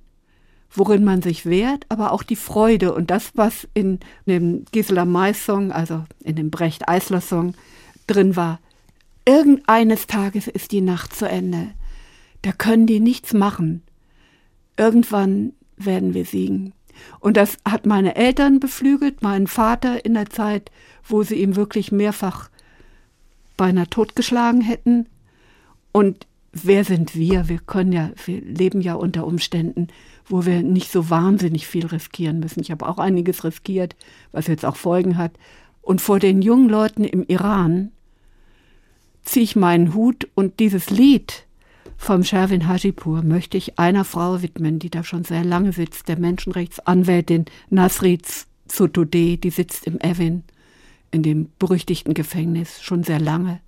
[0.71, 5.45] worin man sich wehrt, aber auch die Freude und das, was in dem Gisela Mais
[5.45, 7.53] Song, also in dem Brecht Eisler Song
[8.05, 8.59] drin war.
[9.25, 11.69] Irgendeines Tages ist die Nacht zu Ende.
[12.41, 13.83] Da können die nichts machen.
[14.77, 16.73] Irgendwann werden wir siegen.
[17.19, 20.71] Und das hat meine Eltern beflügelt, meinen Vater in der Zeit,
[21.03, 22.49] wo sie ihm wirklich mehrfach
[23.55, 25.07] beinahe totgeschlagen hätten.
[25.91, 27.49] Und wer sind wir?
[27.49, 29.87] Wir können ja, wir leben ja unter Umständen,
[30.29, 32.59] wo wir nicht so wahnsinnig viel riskieren müssen.
[32.61, 33.95] Ich habe auch einiges riskiert,
[34.31, 35.31] was jetzt auch Folgen hat.
[35.81, 37.91] Und vor den jungen Leuten im Iran
[39.23, 41.47] ziehe ich meinen Hut und dieses Lied
[41.97, 46.19] vom Sherwin Hajipur möchte ich einer Frau widmen, die da schon sehr lange sitzt, der
[46.19, 48.19] Menschenrechtsanwältin Nasri
[48.71, 50.43] Sotoudeh, die sitzt im Evin,
[51.11, 53.59] in dem berüchtigten Gefängnis, schon sehr lange.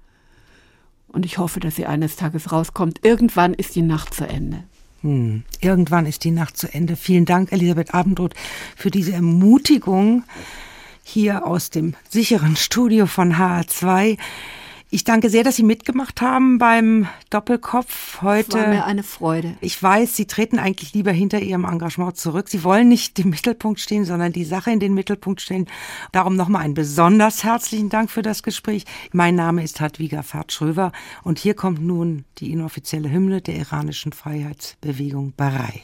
[1.07, 3.03] Und ich hoffe, dass sie eines Tages rauskommt.
[3.03, 4.63] Irgendwann ist die Nacht zu Ende.
[5.01, 5.43] Hm.
[5.61, 6.95] Irgendwann ist die Nacht zu Ende.
[6.95, 8.33] Vielen Dank, Elisabeth Abendroth,
[8.75, 10.23] für diese Ermutigung
[11.03, 14.17] hier aus dem sicheren Studio von HR2.
[14.91, 18.53] Ich danke sehr, dass Sie mitgemacht haben beim Doppelkopf heute.
[18.53, 19.55] war mir eine Freude.
[19.61, 22.49] Ich weiß, Sie treten eigentlich lieber hinter Ihrem Engagement zurück.
[22.49, 25.67] Sie wollen nicht im Mittelpunkt stehen, sondern die Sache in den Mittelpunkt stellen.
[26.11, 28.85] Darum nochmal einen besonders herzlichen Dank für das Gespräch.
[29.11, 30.91] Mein Name ist Hadwiga Fahrt-Schröver
[31.23, 35.83] und hier kommt nun die inoffizielle Hymne der iranischen Freiheitsbewegung Barai.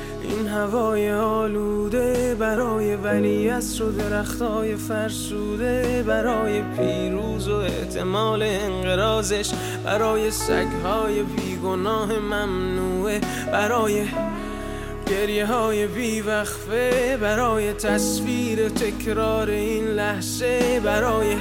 [0.23, 9.51] این هوای آلوده برای ولیعصر و درختای فرسوده برای پیروز و احتمال انقرازش
[9.85, 14.05] برای سگهای بیگناه ممنوعه برای
[15.07, 21.35] گریه های بیوقفه برای تصویر تکرار این لحظه برای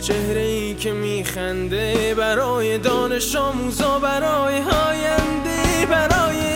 [0.00, 6.55] چهره ای که میخنده برای دانش آموزا برای آینده برای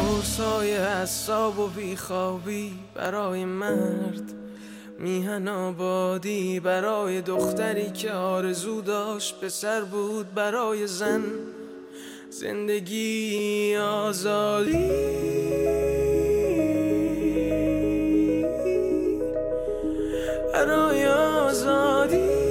[0.31, 4.33] غرصای حساب و بیخوابی برای مرد.
[4.99, 11.23] میهن آبادی برای دختری که آرزو داشت پسر بود برای زن.
[12.29, 14.89] زندگی آزادی.
[20.53, 22.50] برای آزادی.